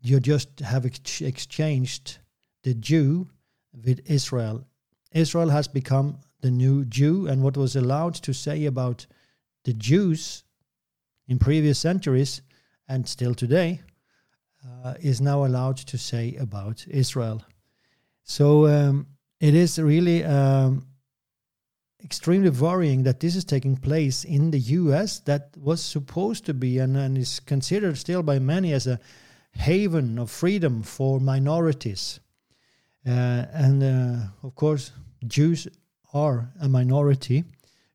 you 0.00 0.18
just 0.18 0.60
have 0.60 0.86
ex- 0.86 1.20
exchanged 1.20 2.20
the 2.62 2.72
Jew 2.72 3.28
with 3.84 4.00
Israel. 4.10 4.64
Israel 5.12 5.50
has 5.50 5.68
become 5.68 6.18
the 6.40 6.50
new 6.50 6.86
Jew, 6.86 7.26
and 7.28 7.42
what 7.42 7.58
was 7.58 7.76
allowed 7.76 8.14
to 8.14 8.32
say 8.32 8.64
about 8.64 9.06
the 9.64 9.74
Jews 9.74 10.44
in 11.28 11.38
previous 11.38 11.78
centuries 11.78 12.40
and 12.88 13.06
still 13.06 13.34
today 13.34 13.82
uh, 14.64 14.94
is 15.00 15.20
now 15.20 15.44
allowed 15.44 15.76
to 15.76 15.98
say 15.98 16.34
about 16.36 16.86
Israel. 16.88 17.42
So 18.30 18.68
um, 18.68 19.08
it 19.40 19.56
is 19.56 19.76
really 19.76 20.22
um, 20.22 20.86
extremely 22.04 22.50
worrying 22.50 23.02
that 23.02 23.18
this 23.18 23.34
is 23.34 23.44
taking 23.44 23.76
place 23.76 24.22
in 24.22 24.52
the 24.52 24.60
US 24.78 25.18
that 25.20 25.56
was 25.56 25.82
supposed 25.82 26.46
to 26.46 26.54
be 26.54 26.78
and, 26.78 26.96
and 26.96 27.18
is 27.18 27.40
considered 27.40 27.98
still 27.98 28.22
by 28.22 28.38
many 28.38 28.72
as 28.72 28.86
a 28.86 29.00
haven 29.50 30.16
of 30.16 30.30
freedom 30.30 30.84
for 30.84 31.18
minorities. 31.18 32.20
Uh, 33.04 33.46
and 33.52 33.82
uh, 33.82 34.26
of 34.44 34.54
course, 34.54 34.92
Jews 35.26 35.66
are 36.14 36.52
a 36.60 36.68
minority. 36.68 37.42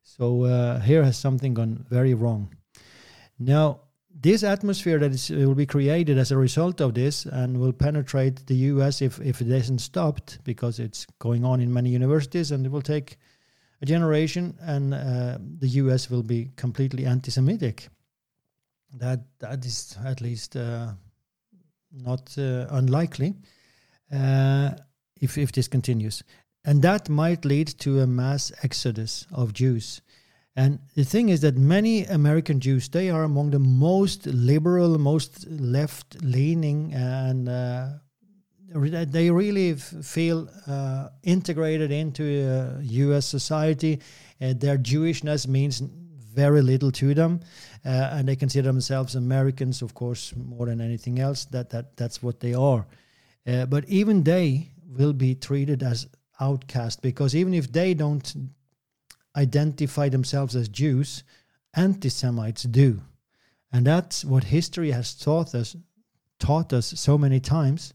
So 0.02 0.44
uh, 0.44 0.80
here 0.80 1.02
has 1.02 1.16
something 1.16 1.54
gone 1.54 1.86
very 1.88 2.12
wrong. 2.12 2.54
Now, 3.38 3.80
this 4.18 4.42
atmosphere 4.42 4.98
that 4.98 5.12
is, 5.12 5.30
will 5.30 5.54
be 5.54 5.66
created 5.66 6.16
as 6.16 6.30
a 6.30 6.38
result 6.38 6.80
of 6.80 6.94
this 6.94 7.26
and 7.26 7.60
will 7.60 7.72
penetrate 7.72 8.46
the 8.46 8.54
US 8.54 9.02
if, 9.02 9.20
if 9.20 9.40
it 9.40 9.48
isn't 9.48 9.80
stopped 9.80 10.38
because 10.44 10.78
it's 10.78 11.06
going 11.18 11.44
on 11.44 11.60
in 11.60 11.72
many 11.72 11.90
universities 11.90 12.50
and 12.50 12.64
it 12.64 12.72
will 12.72 12.82
take 12.82 13.18
a 13.82 13.86
generation 13.86 14.56
and 14.60 14.94
uh, 14.94 15.38
the 15.58 15.68
US 15.68 16.10
will 16.10 16.22
be 16.22 16.50
completely 16.56 17.04
anti 17.04 17.30
Semitic. 17.30 17.88
That, 18.94 19.20
that 19.40 19.64
is 19.66 19.96
at 20.04 20.22
least 20.22 20.56
uh, 20.56 20.92
not 21.92 22.34
uh, 22.38 22.66
unlikely 22.70 23.34
uh, 24.10 24.70
if, 25.20 25.36
if 25.36 25.52
this 25.52 25.68
continues. 25.68 26.22
And 26.64 26.82
that 26.82 27.08
might 27.08 27.44
lead 27.44 27.68
to 27.80 28.00
a 28.00 28.06
mass 28.06 28.50
exodus 28.62 29.26
of 29.30 29.52
Jews 29.52 30.00
and 30.56 30.78
the 30.94 31.04
thing 31.04 31.28
is 31.28 31.42
that 31.42 31.56
many 31.56 32.04
American 32.06 32.60
Jews, 32.60 32.88
they 32.88 33.10
are 33.10 33.24
among 33.24 33.50
the 33.50 33.58
most 33.58 34.26
liberal, 34.26 34.98
most 34.98 35.46
left 35.48 36.22
leaning, 36.22 36.94
and 36.94 37.48
uh, 37.48 37.88
they 38.72 39.30
really 39.30 39.74
feel 39.74 40.48
uh, 40.66 41.08
integrated 41.22 41.90
into 41.92 42.24
uh, 42.48 42.80
US 42.80 43.26
society. 43.26 44.00
their 44.40 44.78
Jewishness 44.78 45.46
means 45.46 45.82
very 46.36 46.62
little 46.62 46.92
to 46.92 47.14
them, 47.14 47.40
uh, 47.84 48.10
and 48.12 48.28
they 48.28 48.36
consider 48.36 48.68
themselves 48.68 49.14
Americans, 49.14 49.82
of 49.82 49.94
course, 49.94 50.34
more 50.36 50.66
than 50.66 50.80
anything 50.80 51.18
else. 51.18 51.46
That, 51.46 51.70
that 51.70 51.96
That's 51.96 52.22
what 52.22 52.40
they 52.40 52.54
are. 52.54 52.86
Uh, 53.46 53.66
but 53.66 53.84
even 53.88 54.22
they 54.22 54.70
will 54.86 55.12
be 55.12 55.34
treated 55.34 55.82
as 55.82 56.06
outcast 56.40 57.00
because 57.00 57.34
even 57.34 57.54
if 57.54 57.72
they 57.72 57.94
don't 57.94 58.34
identify 59.36 60.08
themselves 60.08 60.56
as 60.56 60.68
Jews, 60.68 61.22
anti 61.74 62.08
Semites 62.08 62.62
do. 62.64 63.02
And 63.72 63.86
that's 63.86 64.24
what 64.24 64.44
history 64.44 64.90
has 64.92 65.14
taught 65.14 65.54
us, 65.54 65.76
taught 66.38 66.72
us 66.72 66.86
so 66.86 67.18
many 67.18 67.40
times. 67.40 67.92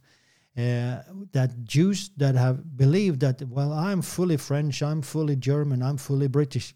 Uh, 0.58 1.02
that 1.32 1.64
Jews 1.64 2.12
that 2.18 2.36
have 2.36 2.76
believed 2.76 3.22
that, 3.22 3.42
well, 3.48 3.72
I'm 3.72 4.02
fully 4.02 4.36
French, 4.36 4.84
I'm 4.84 5.02
fully 5.02 5.38
German, 5.38 5.82
I'm 5.82 5.96
fully 5.96 6.28
British, 6.28 6.76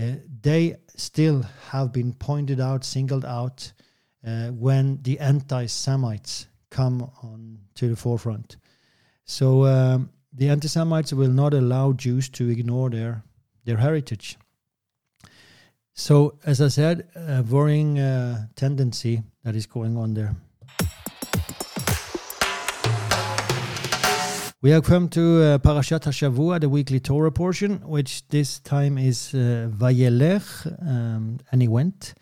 uh, 0.00 0.12
they 0.40 0.76
still 0.96 1.42
have 1.68 1.92
been 1.92 2.14
pointed 2.14 2.60
out, 2.60 2.82
singled 2.82 3.26
out 3.26 3.72
uh, 4.26 4.48
when 4.48 5.02
the 5.02 5.18
anti 5.18 5.66
Semites 5.66 6.46
come 6.70 7.10
on 7.22 7.58
to 7.74 7.88
the 7.88 7.96
forefront. 7.96 8.56
So 9.24 9.66
um, 9.66 10.10
the 10.32 10.48
anti 10.48 10.68
Semites 10.68 11.12
will 11.12 11.30
not 11.30 11.52
allow 11.52 11.92
Jews 11.92 12.28
to 12.30 12.48
ignore 12.48 12.88
their 12.88 13.22
their 13.64 13.76
heritage. 13.78 14.38
So, 15.94 16.38
as 16.46 16.60
I 16.60 16.68
said, 16.68 17.08
a 17.14 17.42
worrying 17.42 17.98
uh, 17.98 18.46
tendency 18.56 19.22
that 19.44 19.54
is 19.54 19.66
going 19.66 19.96
on 19.96 20.14
there. 20.14 20.34
We 24.62 24.70
have 24.70 24.84
come 24.84 25.08
to 25.10 25.42
uh, 25.42 25.58
Parashat 25.58 26.00
HaShavua, 26.00 26.60
the 26.60 26.68
weekly 26.68 27.00
Torah 27.00 27.32
portion, 27.32 27.78
which 27.88 28.28
this 28.28 28.60
time 28.60 28.98
is 28.98 29.34
uh, 29.34 29.70
Vayelech, 29.70 30.66
um, 30.86 31.38
and 31.50 31.62
he 31.62 31.68
went. 31.68 32.12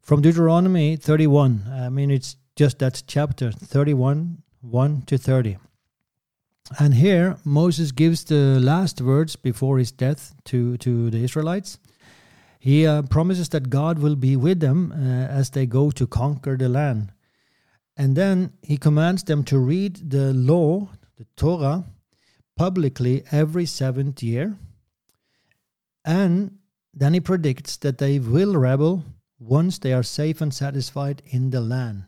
From 0.00 0.22
Deuteronomy 0.22 0.96
31, 0.96 1.64
I 1.68 1.88
mean, 1.88 2.12
it's 2.12 2.36
just 2.54 2.78
that 2.78 3.02
chapter 3.08 3.50
31, 3.50 4.42
1 4.60 5.02
to 5.06 5.18
30. 5.18 5.56
And 6.78 6.94
here 6.94 7.36
Moses 7.44 7.90
gives 7.90 8.24
the 8.24 8.60
last 8.60 9.00
words 9.00 9.36
before 9.36 9.78
his 9.78 9.90
death 9.90 10.34
to, 10.44 10.76
to 10.78 11.10
the 11.10 11.18
Israelites. 11.24 11.78
He 12.60 12.86
uh, 12.86 13.02
promises 13.02 13.48
that 13.48 13.70
God 13.70 13.98
will 13.98 14.16
be 14.16 14.36
with 14.36 14.60
them 14.60 14.92
uh, 14.92 14.96
as 15.32 15.50
they 15.50 15.66
go 15.66 15.90
to 15.90 16.06
conquer 16.06 16.56
the 16.56 16.68
land. 16.68 17.12
And 17.96 18.14
then 18.14 18.52
he 18.62 18.76
commands 18.76 19.24
them 19.24 19.44
to 19.44 19.58
read 19.58 20.10
the 20.10 20.32
law, 20.32 20.88
the 21.16 21.26
Torah 21.36 21.84
publicly 22.56 23.24
every 23.32 23.66
seventh 23.66 24.22
year. 24.22 24.56
And 26.04 26.58
then 26.94 27.14
he 27.14 27.20
predicts 27.20 27.76
that 27.78 27.98
they 27.98 28.18
will 28.18 28.54
rebel 28.54 29.04
once 29.38 29.78
they 29.78 29.92
are 29.92 30.02
safe 30.02 30.40
and 30.40 30.52
satisfied 30.52 31.22
in 31.26 31.50
the 31.50 31.60
land. 31.60 32.04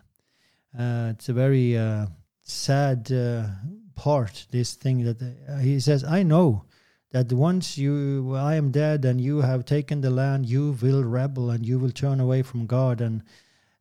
Uh, 0.79 1.09
it's 1.11 1.29
a 1.29 1.33
very 1.33 1.77
uh, 1.77 2.07
sad 2.43 3.11
uh, 3.11 3.47
part, 3.95 4.47
this 4.51 4.75
thing 4.75 5.05
that 5.05 5.21
uh, 5.23 5.59
he 5.59 5.81
says, 5.81 6.05
I 6.05 6.23
know 6.23 6.65
that 7.13 7.33
once 7.33 7.77
you 7.79 8.35
I 8.35 8.55
am 8.57 8.71
dead 8.71 9.05
and 9.05 9.21
you 9.21 9.43
have 9.43 9.65
taken 9.65 10.01
the 10.01 10.11
land, 10.11 10.47
you 10.47 10.77
will 10.83 11.05
rebel 11.05 11.51
and 11.51 11.65
you 11.65 11.79
will 11.79 11.91
turn 11.91 12.21
away 12.21 12.43
from 12.43 12.67
God 12.67 13.01
and 13.01 13.23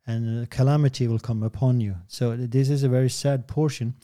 and 0.06 0.50
calamity 0.50 1.06
will 1.06 1.18
come 1.18 1.42
upon 1.42 1.80
you. 1.80 1.94
So 2.08 2.36
this 2.36 2.68
is 2.68 2.82
a 2.82 2.88
very 2.88 3.08
sad 3.08 3.46
portion. 3.46 3.94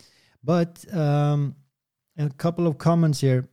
But 0.44 0.84
um, 0.94 1.56
a 2.16 2.30
couple 2.30 2.66
of 2.66 2.78
comments 2.78 3.20
here 3.20 3.48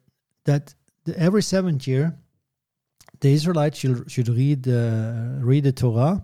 that 0.46 0.74
the, 1.06 1.18
every 1.20 1.42
seventh 1.42 1.88
year, 1.88 2.16
the 3.20 3.34
Israelites 3.34 3.80
should, 3.80 4.12
should 4.12 4.30
read 4.30 4.68
uh, 4.68 5.40
read 5.40 5.64
the 5.64 5.72
Torah 5.72 6.24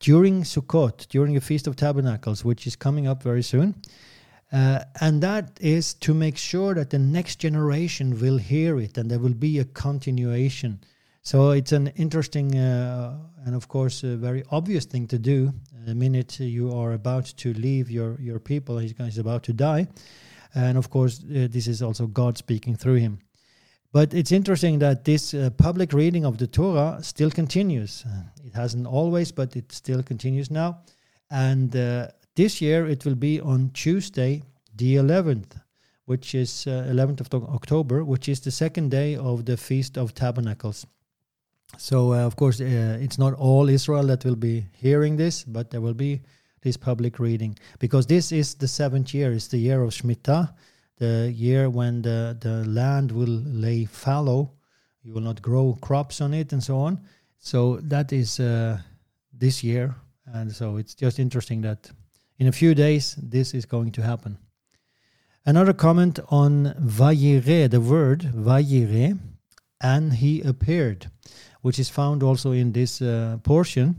during 0.00 0.42
Sukkot, 0.42 1.08
during 1.08 1.34
the 1.34 1.40
Feast 1.40 1.66
of 1.66 1.76
Tabernacles, 1.76 2.44
which 2.44 2.66
is 2.66 2.76
coming 2.76 3.06
up 3.06 3.22
very 3.22 3.42
soon. 3.42 3.74
Uh, 4.52 4.84
and 5.00 5.22
that 5.22 5.58
is 5.60 5.94
to 5.94 6.12
make 6.12 6.36
sure 6.36 6.74
that 6.74 6.90
the 6.90 6.98
next 6.98 7.36
generation 7.36 8.20
will 8.20 8.36
hear 8.36 8.78
it 8.78 8.98
and 8.98 9.10
there 9.10 9.18
will 9.18 9.34
be 9.34 9.58
a 9.58 9.64
continuation. 9.64 10.78
So 11.22 11.52
it's 11.52 11.72
an 11.72 11.88
interesting 11.96 12.58
uh, 12.58 13.16
and, 13.46 13.54
of 13.54 13.68
course, 13.68 14.02
a 14.02 14.16
very 14.16 14.44
obvious 14.50 14.84
thing 14.84 15.06
to 15.08 15.18
do 15.18 15.52
the 15.84 15.94
minute 15.94 16.38
you 16.38 16.72
are 16.72 16.92
about 16.92 17.24
to 17.24 17.52
leave 17.54 17.90
your, 17.90 18.20
your 18.20 18.38
people, 18.38 18.78
he's, 18.78 18.94
he's 18.98 19.18
about 19.18 19.42
to 19.44 19.52
die. 19.52 19.88
And 20.54 20.76
of 20.76 20.90
course, 20.90 21.20
uh, 21.24 21.48
this 21.50 21.66
is 21.66 21.82
also 21.82 22.06
God 22.06 22.38
speaking 22.38 22.76
through 22.76 22.96
him. 22.96 23.18
But 23.92 24.14
it's 24.14 24.32
interesting 24.32 24.78
that 24.78 25.04
this 25.04 25.34
uh, 25.34 25.50
public 25.56 25.92
reading 25.92 26.24
of 26.24 26.38
the 26.38 26.46
Torah 26.46 26.98
still 27.02 27.30
continues. 27.30 28.04
Uh, 28.06 28.22
it 28.44 28.54
hasn't 28.54 28.86
always, 28.86 29.32
but 29.32 29.56
it 29.56 29.72
still 29.72 30.02
continues 30.02 30.50
now. 30.50 30.80
And 31.30 31.74
uh, 31.74 32.08
this 32.34 32.60
year 32.60 32.86
it 32.86 33.04
will 33.04 33.14
be 33.14 33.40
on 33.40 33.70
Tuesday, 33.74 34.42
the 34.74 34.96
11th, 34.96 35.60
which 36.06 36.34
is 36.34 36.50
11th 36.66 37.32
uh, 37.32 37.36
of 37.36 37.44
October, 37.54 38.04
which 38.04 38.28
is 38.28 38.40
the 38.40 38.50
second 38.50 38.90
day 38.90 39.16
of 39.16 39.44
the 39.44 39.56
Feast 39.56 39.96
of 39.96 40.14
Tabernacles. 40.14 40.86
So, 41.78 42.12
uh, 42.12 42.26
of 42.26 42.36
course, 42.36 42.60
it's 42.60 43.18
not 43.18 43.34
all 43.34 43.68
Israel 43.68 44.06
that 44.08 44.24
will 44.24 44.36
be 44.36 44.66
hearing 44.72 45.16
this, 45.16 45.44
but 45.44 45.70
there 45.70 45.80
will 45.80 45.94
be 45.94 46.20
this 46.60 46.76
public 46.76 47.18
reading 47.18 47.58
because 47.78 48.06
this 48.06 48.30
is 48.30 48.54
the 48.54 48.68
seventh 48.68 49.14
year, 49.14 49.32
it's 49.32 49.48
the 49.48 49.58
year 49.58 49.82
of 49.82 49.90
Shemitah 49.90 50.52
the 51.02 51.32
year 51.34 51.68
when 51.68 52.02
the, 52.02 52.36
the 52.40 52.64
land 52.64 53.10
will 53.10 53.42
lay 53.66 53.84
fallow, 53.84 54.52
you 55.02 55.12
will 55.12 55.20
not 55.20 55.42
grow 55.42 55.76
crops 55.80 56.20
on 56.20 56.32
it, 56.32 56.52
and 56.52 56.62
so 56.62 56.78
on. 56.78 57.00
So 57.38 57.78
that 57.82 58.12
is 58.12 58.38
uh, 58.38 58.78
this 59.32 59.64
year, 59.64 59.96
and 60.26 60.52
so 60.52 60.76
it's 60.76 60.94
just 60.94 61.18
interesting 61.18 61.60
that 61.62 61.90
in 62.42 62.48
a 62.48 62.58
few 62.62 62.74
days 62.74 63.14
this 63.22 63.54
is 63.54 63.64
going 63.66 63.92
to 63.92 64.02
happen. 64.02 64.36
Another 65.46 65.72
comment 65.72 66.18
on 66.28 66.74
Vayire, 66.76 67.70
the 67.70 67.80
word 67.80 68.22
Vayire, 68.34 69.16
and 69.80 70.14
he 70.14 70.40
appeared, 70.40 71.06
which 71.60 71.78
is 71.78 71.88
found 71.88 72.20
also 72.20 72.50
in 72.50 72.72
this 72.72 73.00
uh, 73.00 73.38
portion. 73.44 73.96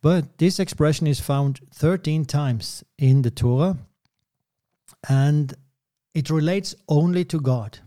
But 0.00 0.38
this 0.38 0.58
expression 0.58 1.06
is 1.06 1.20
found 1.20 1.60
13 1.74 2.24
times 2.24 2.82
in 2.96 3.20
the 3.20 3.30
Torah, 3.30 3.76
and 5.06 5.52
it 6.14 6.30
relates 6.30 6.74
only 6.88 7.26
to 7.26 7.40
God 7.40 7.80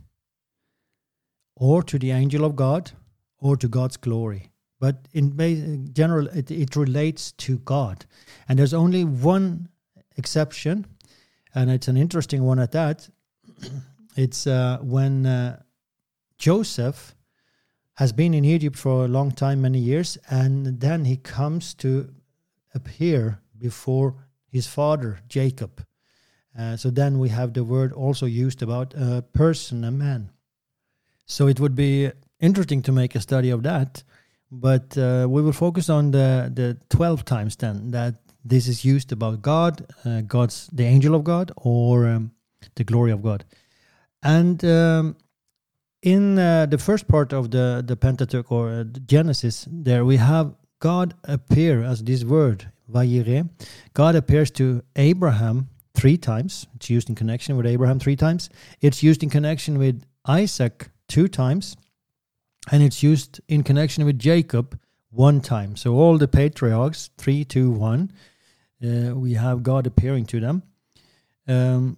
or 1.55 1.81
to 1.81 1.97
the 1.97 2.11
angel 2.11 2.45
of 2.45 2.55
God 2.55 2.91
or 3.39 3.57
to 3.57 3.67
God's 3.67 3.97
glory. 3.97 4.51
But 4.79 5.07
in 5.13 5.89
general, 5.93 6.27
it, 6.27 6.51
it 6.51 6.75
relates 6.75 7.31
to 7.31 7.57
God. 7.57 8.05
And 8.47 8.59
there's 8.59 8.73
only 8.73 9.03
one 9.03 9.69
exception, 10.17 10.86
and 11.54 11.69
it's 11.69 11.88
an 11.88 11.97
interesting 11.97 12.43
one 12.43 12.60
at 12.60 12.71
that. 12.71 13.10
it's 14.15 14.47
uh, 14.47 14.80
when 14.82 15.25
uh, 15.25 15.62
Joseph 16.38 17.15
has 17.95 18.12
been 18.12 18.34
in 18.34 18.43
Egypt 18.45 18.78
for 18.78 19.06
a 19.06 19.08
long 19.08 19.32
time, 19.32 19.62
many 19.62 19.80
years, 19.80 20.17
and 20.30 20.80
then 20.80 21.06
he 21.06 21.17
comes 21.17 21.73
to 21.75 22.10
appear 22.73 23.39
before 23.58 24.15
his 24.51 24.67
father, 24.67 25.19
Jacob. 25.28 25.86
Uh, 26.58 26.75
so 26.78 26.89
then 26.89 27.19
we 27.19 27.30
have 27.30 27.54
the 27.54 27.63
word 27.63 27.91
also 27.93 28.25
used 28.25 28.62
about 28.62 28.93
a 28.93 29.23
person, 29.34 29.84
a 29.84 29.91
man. 29.91 30.30
So 31.25 31.47
it 31.47 31.60
would 31.60 31.75
be 31.75 32.12
interesting 32.39 32.82
to 32.84 32.91
make 32.91 33.15
a 33.15 33.21
study 33.21 33.49
of 33.49 33.63
that, 33.63 34.04
but 34.51 34.97
uh, 34.97 35.28
we 35.30 35.41
will 35.41 35.54
focus 35.54 35.89
on 35.89 36.12
the 36.12 36.51
the 36.54 36.78
twelve 36.89 37.25
times 37.25 37.56
then 37.56 37.91
that 37.91 38.15
this 38.45 38.67
is 38.67 38.86
used 38.86 39.12
about 39.12 39.41
God, 39.41 39.86
uh, 40.05 40.21
God's 40.21 40.67
the 40.71 40.86
angel 40.86 41.15
of 41.15 41.23
God, 41.23 41.51
or 41.58 42.08
um, 42.08 42.31
the 42.75 42.84
glory 42.84 43.12
of 43.12 43.21
God, 43.21 43.43
and. 44.23 44.63
Um, 44.63 45.15
in 46.05 46.38
uh, 46.38 46.67
the 46.67 46.77
first 46.77 47.08
part 47.08 47.34
of 47.34 47.49
the, 47.49 47.84
the 47.84 47.95
Pentateuch 47.95 48.51
or 48.51 48.69
uh, 48.69 48.84
Genesis, 49.08 49.67
there 49.71 50.05
we 50.05 50.17
have 50.17 50.53
God 50.79 51.15
appear 51.23 51.84
as 51.84 52.03
this 52.03 52.23
word, 52.23 52.69
Vayire. 52.91 53.49
God 53.95 54.15
appears 54.15 54.51
to 54.51 54.84
Abraham 54.95 55.69
three 55.95 56.17
times. 56.17 56.67
It's 56.75 56.91
used 56.91 57.10
in 57.10 57.15
connection 57.15 57.58
with 57.58 57.65
Abraham 57.65 57.99
three 57.99 58.15
times. 58.15 58.51
It's 58.81 59.01
used 59.01 59.23
in 59.23 59.31
connection 59.31 59.79
with 59.79 60.03
Isaac 60.27 60.89
two 61.08 61.27
times. 61.27 61.75
And 62.71 62.84
it's 62.84 63.01
used 63.01 63.41
in 63.47 63.63
connection 63.63 64.05
with 64.05 64.19
Jacob 64.19 64.79
one 65.10 65.41
time. 65.41 65.75
So 65.75 65.95
all 65.95 66.19
the 66.19 66.27
patriarchs, 66.27 67.10
three, 67.17 67.43
two, 67.43 67.71
one, 67.71 68.12
we 69.15 69.34
have 69.34 69.63
God 69.63 69.88
appearing 69.88 70.26
to 70.28 70.39
them. 70.39 70.63
Um, 71.48 71.98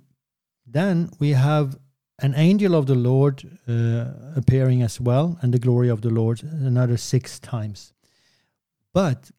then 0.65 1.09
we 1.19 1.31
have 1.31 1.77
an 2.19 2.33
angel 2.35 2.75
of 2.75 2.85
the 2.85 2.95
Lord 2.95 3.43
uh, 3.67 4.05
appearing 4.35 4.81
as 4.81 4.99
well, 4.99 5.37
and 5.41 5.53
the 5.53 5.59
glory 5.59 5.89
of 5.89 6.01
the 6.01 6.09
Lord 6.09 6.43
another 6.43 6.97
six 6.97 7.39
times. 7.39 7.93
But 8.93 9.31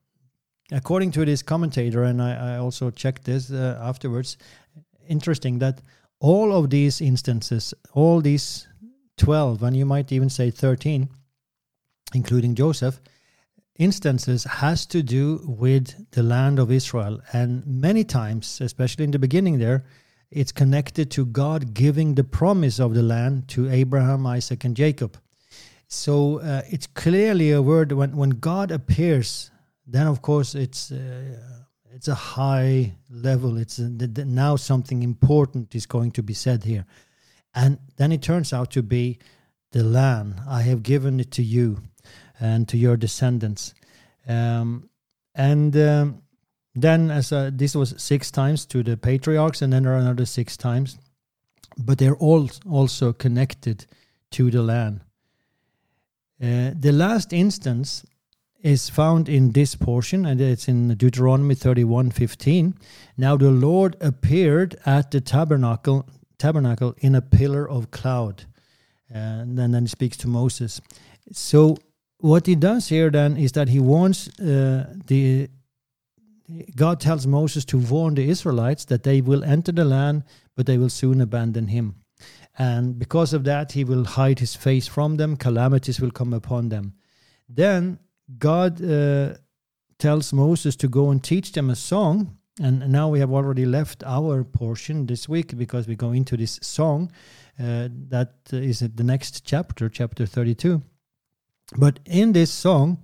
according 0.70 1.10
to 1.12 1.24
this 1.24 1.42
commentator, 1.42 2.04
and 2.04 2.22
I, 2.22 2.54
I 2.54 2.58
also 2.58 2.90
checked 2.90 3.24
this 3.24 3.50
uh, 3.50 3.78
afterwards, 3.82 4.36
interesting 5.08 5.58
that 5.58 5.80
all 6.20 6.52
of 6.52 6.70
these 6.70 7.00
instances, 7.00 7.74
all 7.92 8.20
these 8.20 8.68
12, 9.16 9.62
and 9.62 9.76
you 9.76 9.84
might 9.84 10.12
even 10.12 10.30
say 10.30 10.50
13, 10.50 11.08
including 12.14 12.54
Joseph, 12.54 13.00
instances 13.78 14.44
has 14.44 14.86
to 14.86 15.02
do 15.02 15.40
with 15.44 16.10
the 16.10 16.22
land 16.22 16.58
of 16.58 16.70
Israel. 16.70 17.20
And 17.32 17.66
many 17.66 18.04
times, 18.04 18.60
especially 18.60 19.04
in 19.04 19.12
the 19.12 19.18
beginning 19.18 19.58
there, 19.58 19.84
it's 20.30 20.52
connected 20.52 21.10
to 21.12 21.24
God 21.24 21.72
giving 21.72 22.14
the 22.14 22.24
promise 22.24 22.78
of 22.78 22.94
the 22.94 23.02
land 23.02 23.48
to 23.48 23.70
Abraham, 23.70 24.26
Isaac, 24.26 24.64
and 24.64 24.76
Jacob. 24.76 25.16
So 25.86 26.40
uh, 26.40 26.62
it's 26.68 26.86
clearly 26.86 27.50
a 27.52 27.62
word 27.62 27.92
when, 27.92 28.14
when 28.16 28.30
God 28.30 28.70
appears 28.70 29.50
then 29.88 30.06
of 30.06 30.20
course 30.22 30.54
it's 30.54 30.92
uh, 30.92 31.38
it's 31.94 32.06
a 32.06 32.14
high 32.14 32.94
level. 33.10 33.56
It's 33.56 33.78
a, 33.78 33.88
the, 33.88 34.06
the, 34.06 34.24
now 34.24 34.56
something 34.56 35.02
important 35.02 35.74
is 35.74 35.86
going 35.86 36.12
to 36.12 36.22
be 36.22 36.34
said 36.34 36.64
here, 36.64 36.84
and 37.54 37.78
then 37.96 38.12
it 38.12 38.22
turns 38.22 38.52
out 38.52 38.70
to 38.72 38.82
be 38.82 39.18
the 39.72 39.82
land 39.82 40.40
I 40.46 40.62
have 40.62 40.82
given 40.82 41.18
it 41.18 41.30
to 41.32 41.42
you 41.42 41.82
and 42.40 42.68
to 42.68 42.76
your 42.76 42.96
descendants, 42.96 43.74
um, 44.28 44.88
and. 45.34 45.76
Um, 45.76 46.22
then, 46.80 47.10
as 47.10 47.32
uh, 47.32 47.50
this 47.52 47.74
was 47.74 47.94
six 48.00 48.30
times 48.30 48.64
to 48.66 48.82
the 48.82 48.96
patriarchs, 48.96 49.62
and 49.62 49.72
then 49.72 49.82
there 49.82 49.94
are 49.94 49.98
another 49.98 50.26
six 50.26 50.56
times, 50.56 50.98
but 51.76 51.98
they're 51.98 52.16
all 52.16 52.48
also 52.68 53.12
connected 53.12 53.86
to 54.32 54.50
the 54.50 54.62
land. 54.62 55.00
Uh, 56.40 56.70
the 56.78 56.92
last 56.92 57.32
instance 57.32 58.04
is 58.60 58.88
found 58.88 59.28
in 59.28 59.52
this 59.52 59.74
portion, 59.74 60.24
and 60.24 60.40
it's 60.40 60.68
in 60.68 60.94
Deuteronomy 60.94 61.54
31 61.54 62.10
15. 62.10 62.74
Now 63.16 63.36
the 63.36 63.50
Lord 63.50 63.96
appeared 64.00 64.76
at 64.86 65.10
the 65.10 65.20
tabernacle, 65.20 66.06
tabernacle 66.38 66.94
in 66.98 67.14
a 67.14 67.22
pillar 67.22 67.68
of 67.68 67.90
cloud. 67.90 68.44
And 69.10 69.58
then, 69.58 69.72
then 69.72 69.84
he 69.84 69.88
speaks 69.88 70.16
to 70.18 70.28
Moses. 70.28 70.80
So, 71.32 71.78
what 72.18 72.46
he 72.46 72.54
does 72.54 72.88
here 72.88 73.10
then 73.10 73.36
is 73.36 73.52
that 73.52 73.68
he 73.68 73.78
warns 73.78 74.28
uh, 74.40 74.92
the 75.06 75.48
God 76.74 76.98
tells 77.00 77.26
Moses 77.26 77.64
to 77.66 77.78
warn 77.78 78.14
the 78.14 78.28
Israelites 78.28 78.86
that 78.86 79.02
they 79.02 79.20
will 79.20 79.44
enter 79.44 79.70
the 79.70 79.84
land, 79.84 80.24
but 80.56 80.64
they 80.66 80.78
will 80.78 80.88
soon 80.88 81.20
abandon 81.20 81.68
him. 81.68 81.96
And 82.58 82.98
because 82.98 83.32
of 83.32 83.44
that, 83.44 83.72
he 83.72 83.84
will 83.84 84.04
hide 84.04 84.38
his 84.38 84.56
face 84.56 84.88
from 84.88 85.16
them, 85.16 85.36
calamities 85.36 86.00
will 86.00 86.10
come 86.10 86.32
upon 86.32 86.70
them. 86.70 86.94
Then 87.48 87.98
God 88.38 88.82
uh, 88.82 89.34
tells 89.98 90.32
Moses 90.32 90.74
to 90.76 90.88
go 90.88 91.10
and 91.10 91.22
teach 91.22 91.52
them 91.52 91.70
a 91.70 91.76
song. 91.76 92.38
And 92.60 92.90
now 92.90 93.08
we 93.08 93.20
have 93.20 93.30
already 93.30 93.64
left 93.64 94.02
our 94.04 94.42
portion 94.42 95.06
this 95.06 95.28
week 95.28 95.56
because 95.56 95.86
we 95.86 95.94
go 95.94 96.10
into 96.10 96.36
this 96.36 96.58
song. 96.62 97.12
Uh, 97.58 97.88
that 98.08 98.32
is 98.50 98.80
the 98.80 99.04
next 99.04 99.44
chapter, 99.44 99.88
chapter 99.88 100.26
32. 100.26 100.82
But 101.76 102.00
in 102.06 102.32
this 102.32 102.50
song, 102.50 102.98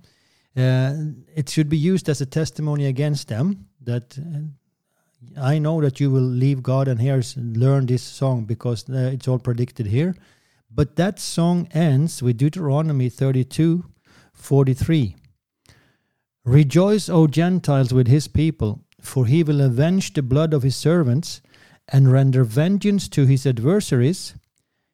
uh, 0.57 0.93
it 1.35 1.49
should 1.49 1.69
be 1.69 1.77
used 1.77 2.09
as 2.09 2.21
a 2.21 2.25
testimony 2.25 2.85
against 2.85 3.27
them 3.27 3.67
that 3.81 4.17
uh, 4.17 5.39
I 5.39 5.59
know 5.59 5.81
that 5.81 5.99
you 5.99 6.09
will 6.09 6.21
leave 6.21 6.63
God 6.63 6.87
and 6.87 6.99
here's 6.99 7.35
learn 7.37 7.85
this 7.85 8.03
song 8.03 8.45
because 8.45 8.89
uh, 8.89 9.11
it's 9.13 9.27
all 9.27 9.39
predicted 9.39 9.87
here. 9.87 10.15
But 10.71 10.95
that 10.95 11.19
song 11.19 11.67
ends 11.73 12.23
with 12.23 12.37
Deuteronomy 12.37 13.09
32 13.09 13.85
43. 14.33 15.15
Rejoice, 16.43 17.09
O 17.09 17.27
Gentiles, 17.27 17.93
with 17.93 18.07
his 18.07 18.27
people, 18.27 18.81
for 19.01 19.25
he 19.25 19.43
will 19.43 19.61
avenge 19.61 20.13
the 20.13 20.21
blood 20.21 20.53
of 20.53 20.63
his 20.63 20.75
servants 20.75 21.41
and 21.87 22.11
render 22.11 22.43
vengeance 22.43 23.07
to 23.09 23.25
his 23.25 23.45
adversaries. 23.45 24.35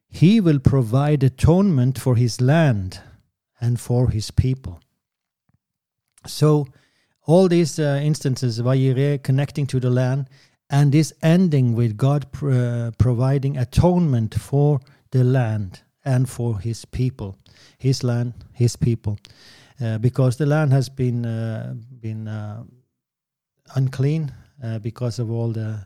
He 0.10 0.40
will 0.40 0.60
provide 0.60 1.24
atonement 1.24 1.98
for 1.98 2.16
his 2.16 2.40
land 2.40 3.02
and 3.62 3.80
for 3.80 4.10
his 4.10 4.32
people. 4.32 4.82
So, 6.26 6.68
all 7.26 7.48
these 7.48 7.80
uh, 7.80 8.02
instances, 8.04 8.60
Vayire 8.60 9.22
connecting 9.22 9.68
to 9.68 9.80
the 9.80 9.92
land, 9.92 10.28
and 10.70 10.92
this 10.92 11.14
ending 11.22 11.76
with 11.76 11.96
God 11.96 12.32
pr- 12.32 12.52
uh, 12.52 12.92
providing 12.98 13.58
atonement 13.58 14.34
for 14.36 14.80
the 15.12 15.24
land 15.24 15.82
and 16.04 16.30
for 16.30 16.60
his 16.60 16.86
people, 16.86 17.38
his 17.78 18.04
land, 18.04 18.34
his 18.54 18.76
people, 18.76 19.20
uh, 19.80 19.98
because 20.00 20.38
the 20.38 20.46
land 20.46 20.74
has 20.74 20.90
been 20.90 21.26
uh, 21.26 21.76
been 22.00 22.28
uh, 22.28 22.64
unclean 23.76 24.32
uh, 24.64 24.80
because 24.80 25.20
of 25.20 25.30
all 25.30 25.52
the 25.52 25.86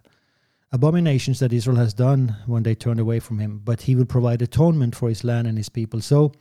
abominations 0.72 1.40
that 1.40 1.54
Israel 1.54 1.78
has 1.78 1.94
done 1.94 2.36
when 2.46 2.64
they 2.64 2.76
turned 2.76 3.00
away 3.00 3.20
from 3.20 3.40
him. 3.40 3.62
But 3.64 3.82
he 3.82 3.96
will 3.96 4.06
provide 4.06 4.42
atonement 4.42 4.96
for 4.96 5.10
his 5.10 5.24
land 5.24 5.48
and 5.48 5.58
his 5.58 5.70
people. 5.70 6.02
So, 6.02 6.32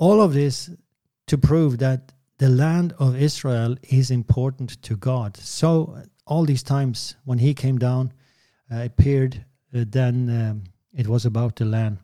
all 0.00 0.22
of 0.22 0.32
this 0.32 0.70
to 1.26 1.38
prove 1.38 1.78
that 1.78 2.12
the 2.38 2.48
land 2.48 2.94
of 2.98 3.14
Israel 3.14 3.76
is 3.82 4.10
important 4.10 4.82
to 4.82 4.96
God. 4.96 5.36
So 5.36 6.02
all 6.26 6.46
these 6.46 6.62
times 6.62 7.16
when 7.24 7.38
He 7.38 7.52
came 7.54 7.78
down, 7.78 8.12
uh, 8.72 8.82
appeared, 8.82 9.44
uh, 9.74 9.84
then 9.86 10.30
um, 10.30 10.64
it 10.94 11.06
was 11.06 11.26
about 11.26 11.56
the 11.56 11.66
land. 11.66 11.98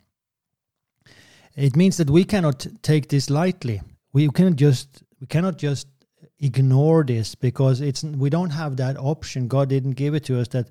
It 1.55 1.75
means 1.75 1.97
that 1.97 2.09
we 2.09 2.23
cannot 2.23 2.67
take 2.83 3.09
this 3.09 3.31
lightly. 3.31 3.81
We 4.13 4.29
cannot 4.29 4.57
just 4.57 5.03
we 5.19 5.25
cannot 5.25 5.57
just 5.57 5.87
ignore 6.39 7.03
this 7.03 7.33
because 7.33 7.81
it's 7.81 8.03
we 8.03 8.29
don't 8.29 8.51
have 8.51 8.77
that 8.77 8.95
option. 8.97 9.47
God 9.47 9.69
didn't 9.69 9.93
give 9.93 10.13
it 10.13 10.23
to 10.25 10.39
us. 10.39 10.49
That 10.49 10.69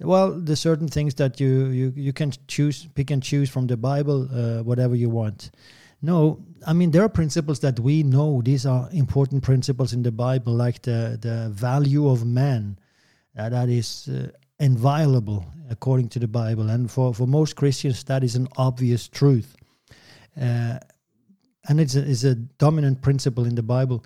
well, 0.00 0.32
the 0.32 0.56
certain 0.56 0.88
things 0.88 1.14
that 1.16 1.40
you 1.40 1.66
you 1.66 1.92
you 1.94 2.12
can 2.14 2.32
choose, 2.48 2.88
pick 2.94 3.10
and 3.10 3.22
choose 3.22 3.50
from 3.50 3.66
the 3.66 3.76
Bible, 3.76 4.28
uh, 4.32 4.62
whatever 4.62 4.94
you 4.94 5.10
want. 5.10 5.50
No, 6.04 6.44
I 6.66 6.74
mean 6.74 6.90
there 6.90 7.02
are 7.02 7.08
principles 7.08 7.60
that 7.60 7.80
we 7.80 8.02
know. 8.02 8.42
These 8.42 8.66
are 8.66 8.90
important 8.92 9.42
principles 9.42 9.94
in 9.94 10.02
the 10.02 10.12
Bible, 10.12 10.52
like 10.52 10.82
the 10.82 11.16
the 11.18 11.48
value 11.48 12.10
of 12.10 12.26
man, 12.26 12.78
uh, 13.38 13.48
that 13.48 13.70
is 13.70 14.08
uh, 14.08 14.28
inviolable 14.58 15.46
according 15.70 16.10
to 16.10 16.18
the 16.18 16.28
Bible, 16.28 16.68
and 16.68 16.90
for 16.90 17.14
for 17.14 17.26
most 17.26 17.56
Christians 17.56 18.04
that 18.04 18.22
is 18.22 18.36
an 18.36 18.48
obvious 18.58 19.08
truth, 19.08 19.56
uh, 20.36 20.78
and 21.68 21.80
it's 21.80 21.96
a, 21.96 22.10
it's 22.10 22.24
a 22.24 22.34
dominant 22.34 23.00
principle 23.00 23.46
in 23.46 23.54
the 23.54 23.62
Bible. 23.62 24.04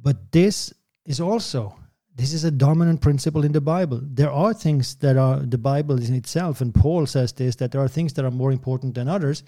But 0.00 0.30
this 0.30 0.72
is 1.04 1.20
also 1.20 1.74
this 2.16 2.32
is 2.32 2.44
a 2.44 2.50
dominant 2.50 3.00
principle 3.00 3.44
in 3.44 3.52
the 3.52 3.60
Bible. 3.60 4.00
There 4.02 4.30
are 4.30 4.52
things 4.52 4.96
that 4.96 5.16
are 5.16 5.38
the 5.38 5.58
Bible 5.58 6.02
in 6.02 6.14
itself, 6.14 6.60
and 6.60 6.74
Paul 6.74 7.06
says 7.06 7.32
this 7.32 7.56
that 7.56 7.72
there 7.72 7.80
are 7.80 7.88
things 7.88 8.12
that 8.14 8.24
are 8.24 8.30
more 8.30 8.52
important 8.52 8.94
than 8.94 9.08
others. 9.08 9.42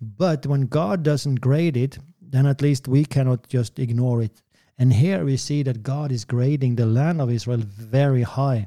But 0.00 0.46
when 0.46 0.62
God 0.62 1.02
doesn't 1.02 1.40
grade 1.40 1.76
it, 1.76 1.98
then 2.20 2.46
at 2.46 2.62
least 2.62 2.88
we 2.88 3.04
cannot 3.04 3.48
just 3.48 3.78
ignore 3.78 4.22
it. 4.22 4.42
And 4.78 4.92
here 4.92 5.24
we 5.24 5.36
see 5.36 5.62
that 5.62 5.82
God 5.82 6.12
is 6.12 6.24
grading 6.24 6.76
the 6.76 6.86
land 6.86 7.20
of 7.20 7.30
Israel 7.30 7.62
very 7.62 8.22
high 8.22 8.66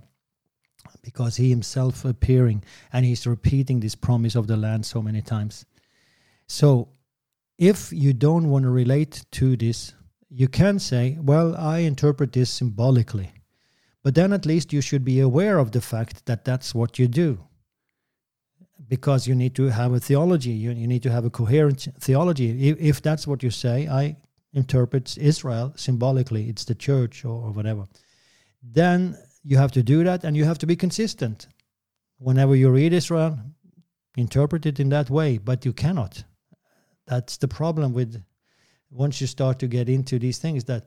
because 1.04 1.36
he 1.36 1.50
himself 1.50 2.06
appearing 2.06 2.64
and 2.92 3.06
he's 3.06 3.28
repeating 3.28 3.80
this 3.80 3.96
promise 3.96 4.36
of 4.36 4.48
the 4.48 4.58
land 4.58 4.86
so 4.86 5.02
many 5.02 5.22
times. 5.22 5.66
So 6.48 6.90
if 7.58 7.92
you 7.92 8.14
don't 8.14 8.50
want 8.50 8.64
to 8.64 8.70
relate 8.70 9.26
to 9.32 9.56
this, 9.56 9.94
you 10.30 10.48
can 10.48 10.80
say, 10.80 11.18
well, 11.20 11.56
I 11.56 11.80
interpret 11.80 12.32
this 12.34 12.50
symbolically. 12.50 13.32
But 14.04 14.16
then 14.16 14.34
at 14.34 14.46
least 14.46 14.72
you 14.74 14.82
should 14.82 15.04
be 15.04 15.20
aware 15.20 15.58
of 15.58 15.72
the 15.72 15.82
fact 15.82 16.26
that 16.26 16.46
that's 16.46 16.74
what 16.74 16.98
you 17.00 17.08
do. 17.08 17.46
Because 18.88 19.28
you 19.28 19.36
need 19.36 19.56
to 19.56 19.68
have 19.68 19.94
a 19.94 20.00
theology, 20.00 20.52
you, 20.52 20.72
you 20.72 20.88
need 20.88 21.04
to 21.04 21.12
have 21.12 21.26
a 21.26 21.30
coherent 21.30 21.88
theology. 22.00 22.70
If, 22.70 22.80
if 22.80 23.02
that's 23.02 23.28
what 23.28 23.44
you 23.44 23.52
say, 23.52 23.88
I 23.88 24.16
interpret 24.54 25.18
Israel 25.18 25.74
symbolically, 25.76 26.50
it's 26.50 26.66
the 26.66 26.76
church 26.76 27.26
or, 27.26 27.46
or 27.46 27.52
whatever. 27.52 27.88
Then 28.64 29.18
you 29.44 29.58
have 29.58 29.72
to 29.74 29.84
do 29.84 30.04
that 30.04 30.24
and 30.24 30.36
you 30.36 30.46
have 30.46 30.58
to 30.60 30.66
be 30.66 30.76
consistent. 30.76 31.48
Whenever 32.18 32.56
you 32.56 32.70
read 32.70 32.94
Israel, 32.94 33.38
interpret 34.18 34.66
it 34.66 34.80
in 34.80 34.90
that 34.90 35.10
way, 35.10 35.38
but 35.38 35.66
you 35.66 35.74
cannot. 35.74 36.24
That's 37.06 37.38
the 37.38 37.48
problem 37.48 37.94
with 37.94 38.24
once 38.90 39.22
you 39.22 39.28
start 39.28 39.60
to 39.60 39.68
get 39.68 39.90
into 39.90 40.20
these 40.20 40.40
things 40.40 40.64
that 40.66 40.86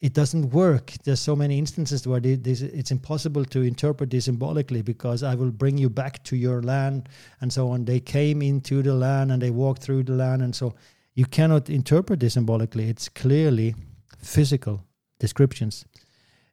it 0.00 0.12
doesn't 0.14 0.50
work. 0.50 0.92
There's 1.04 1.20
so 1.20 1.34
many 1.34 1.58
instances 1.58 2.06
where 2.06 2.20
it's 2.22 2.90
impossible 2.90 3.44
to 3.46 3.62
interpret 3.62 4.10
this 4.10 4.26
symbolically 4.26 4.82
because 4.82 5.22
I 5.22 5.34
will 5.34 5.50
bring 5.50 5.76
you 5.76 5.90
back 5.90 6.22
to 6.24 6.36
your 6.36 6.62
land 6.62 7.08
and 7.40 7.52
so 7.52 7.70
on. 7.70 7.84
They 7.84 7.98
came 7.98 8.40
into 8.40 8.82
the 8.82 8.94
land 8.94 9.32
and 9.32 9.42
they 9.42 9.50
walked 9.50 9.82
through 9.82 10.04
the 10.04 10.12
land, 10.12 10.42
and 10.42 10.54
so 10.54 10.74
you 11.14 11.26
cannot 11.26 11.68
interpret 11.68 12.20
this 12.20 12.34
symbolically. 12.34 12.88
It's 12.88 13.08
clearly 13.08 13.74
physical 14.22 14.84
descriptions. 15.18 15.84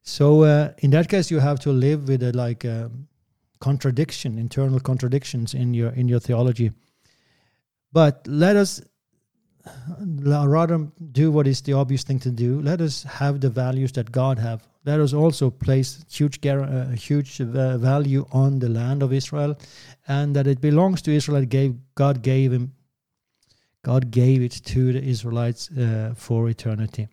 So 0.01 0.43
uh, 0.43 0.73
in 0.79 0.91
that 0.91 1.07
case, 1.07 1.29
you 1.29 1.39
have 1.39 1.59
to 1.61 1.71
live 1.71 2.07
with 2.07 2.23
a 2.23 2.31
like 2.31 2.63
a 2.63 2.89
contradiction, 3.59 4.39
internal 4.39 4.79
contradictions 4.79 5.53
in 5.53 5.73
your 5.75 5.89
in 5.89 6.07
your 6.07 6.19
theology. 6.19 6.71
But 7.91 8.25
let 8.27 8.55
us 8.55 8.81
rather 9.99 10.87
do 11.11 11.31
what 11.31 11.47
is 11.47 11.61
the 11.61 11.73
obvious 11.73 12.03
thing 12.03 12.19
to 12.19 12.31
do. 12.31 12.61
Let 12.61 12.81
us 12.81 13.03
have 13.03 13.41
the 13.41 13.49
values 13.49 13.91
that 13.93 14.11
God 14.11 14.39
have. 14.39 14.67
Let 14.85 14.99
us 14.99 15.13
also 15.13 15.49
place 15.49 16.05
huge, 16.11 16.45
uh, 16.45 16.89
huge 16.89 17.41
uh, 17.41 17.77
value 17.77 18.25
on 18.31 18.59
the 18.59 18.69
land 18.69 19.01
of 19.01 19.11
Israel, 19.11 19.57
and 20.07 20.35
that 20.35 20.47
it 20.47 20.61
belongs 20.61 21.01
to 21.03 21.11
Israel. 21.11 21.39
That 21.39 21.47
Gave 21.47 21.75
God 21.95 22.21
gave 22.21 22.51
him, 22.51 22.73
God 23.83 24.11
gave 24.11 24.41
it 24.43 24.61
to 24.65 24.93
the 24.93 25.03
Israelites 25.03 25.69
uh, 25.71 26.13
for 26.15 26.49
eternity. 26.49 27.07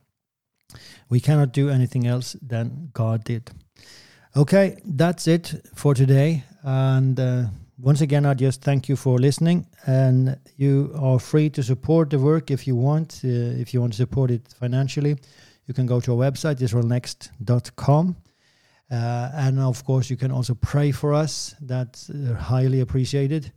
We 1.08 1.20
cannot 1.20 1.52
do 1.52 1.70
anything 1.70 2.06
else 2.06 2.36
than 2.42 2.90
God 2.92 3.24
did. 3.24 3.50
Okay, 4.36 4.78
that's 4.84 5.26
it 5.26 5.54
for 5.74 5.94
today, 5.94 6.44
and 6.62 7.18
uh, 7.20 7.44
once 7.82 8.00
again, 8.00 8.24
I 8.24 8.34
just 8.34 8.62
thank 8.62 8.88
you 8.88 8.94
for 8.94 9.18
listening, 9.18 9.66
and 9.86 10.38
you 10.56 10.94
are 10.96 11.18
free 11.18 11.50
to 11.50 11.64
support 11.64 12.10
the 12.10 12.18
work 12.18 12.48
if 12.50 12.64
you 12.64 12.76
want. 12.76 13.20
Uh, 13.24 13.28
if 13.60 13.74
you 13.74 13.80
want 13.80 13.92
to 13.94 13.96
support 13.96 14.30
it 14.30 14.54
financially, 14.56 15.16
you 15.66 15.74
can 15.74 15.86
go 15.86 15.98
to 16.00 16.12
our 16.12 16.30
website, 16.30 16.60
israelnext.com. 16.60 18.16
Uh, 18.88 19.30
and 19.34 19.58
of 19.58 19.84
course, 19.84 20.08
you 20.10 20.16
can 20.16 20.30
also 20.30 20.54
pray 20.54 20.92
for 20.92 21.12
us. 21.12 21.56
That's 21.60 22.08
uh, 22.08 22.36
highly 22.38 22.80
appreciated. 22.80 23.52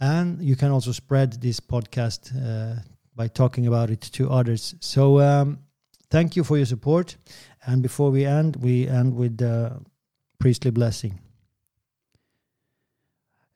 And 0.00 0.40
you 0.42 0.56
can 0.56 0.70
also 0.70 0.92
spread 0.92 1.34
this 1.42 1.60
podcast 1.60 2.32
uh, 2.34 2.80
by 3.14 3.28
talking 3.28 3.66
about 3.66 3.90
it 3.90 4.00
to 4.00 4.30
others. 4.30 4.74
So, 4.80 5.20
um, 5.20 5.58
thank 6.10 6.36
you 6.36 6.44
for 6.44 6.56
your 6.56 6.66
support. 6.66 7.16
And 7.66 7.82
before 7.82 8.10
we 8.10 8.24
end, 8.24 8.56
we 8.56 8.88
end 8.88 9.14
with 9.14 9.36
the 9.36 9.78
priestly 10.38 10.70
blessing. 10.70 11.20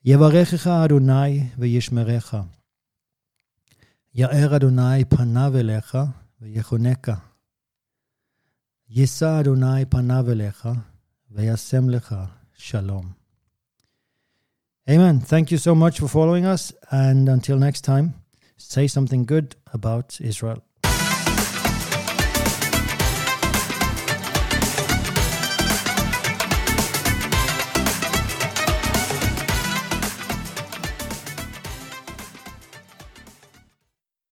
יברכך 0.09 0.67
אדוני 0.67 1.49
וישמרך. 1.59 2.35
יאר 4.15 4.57
אדוני 4.57 5.05
פניו 5.05 5.53
אליך 5.57 5.99
ויחנך. 6.41 7.11
יישא 8.89 9.41
אדוני 9.41 9.85
פניו 9.85 10.31
אליך 10.31 10.69
וישם 11.31 11.91
לך 11.91 12.15
shalom. 12.57 13.07
Amen. 14.89 15.21
Thank 15.21 15.51
you 15.51 15.59
so 15.59 15.75
much 15.75 15.99
for 15.99 16.09
following 16.09 16.47
us. 16.47 16.73
And 16.91 17.29
until 17.29 17.59
next 17.59 17.81
time, 17.81 18.15
say 18.57 18.87
something 18.87 19.25
good 19.25 19.57
about 19.75 20.21
Israel. 20.21 20.66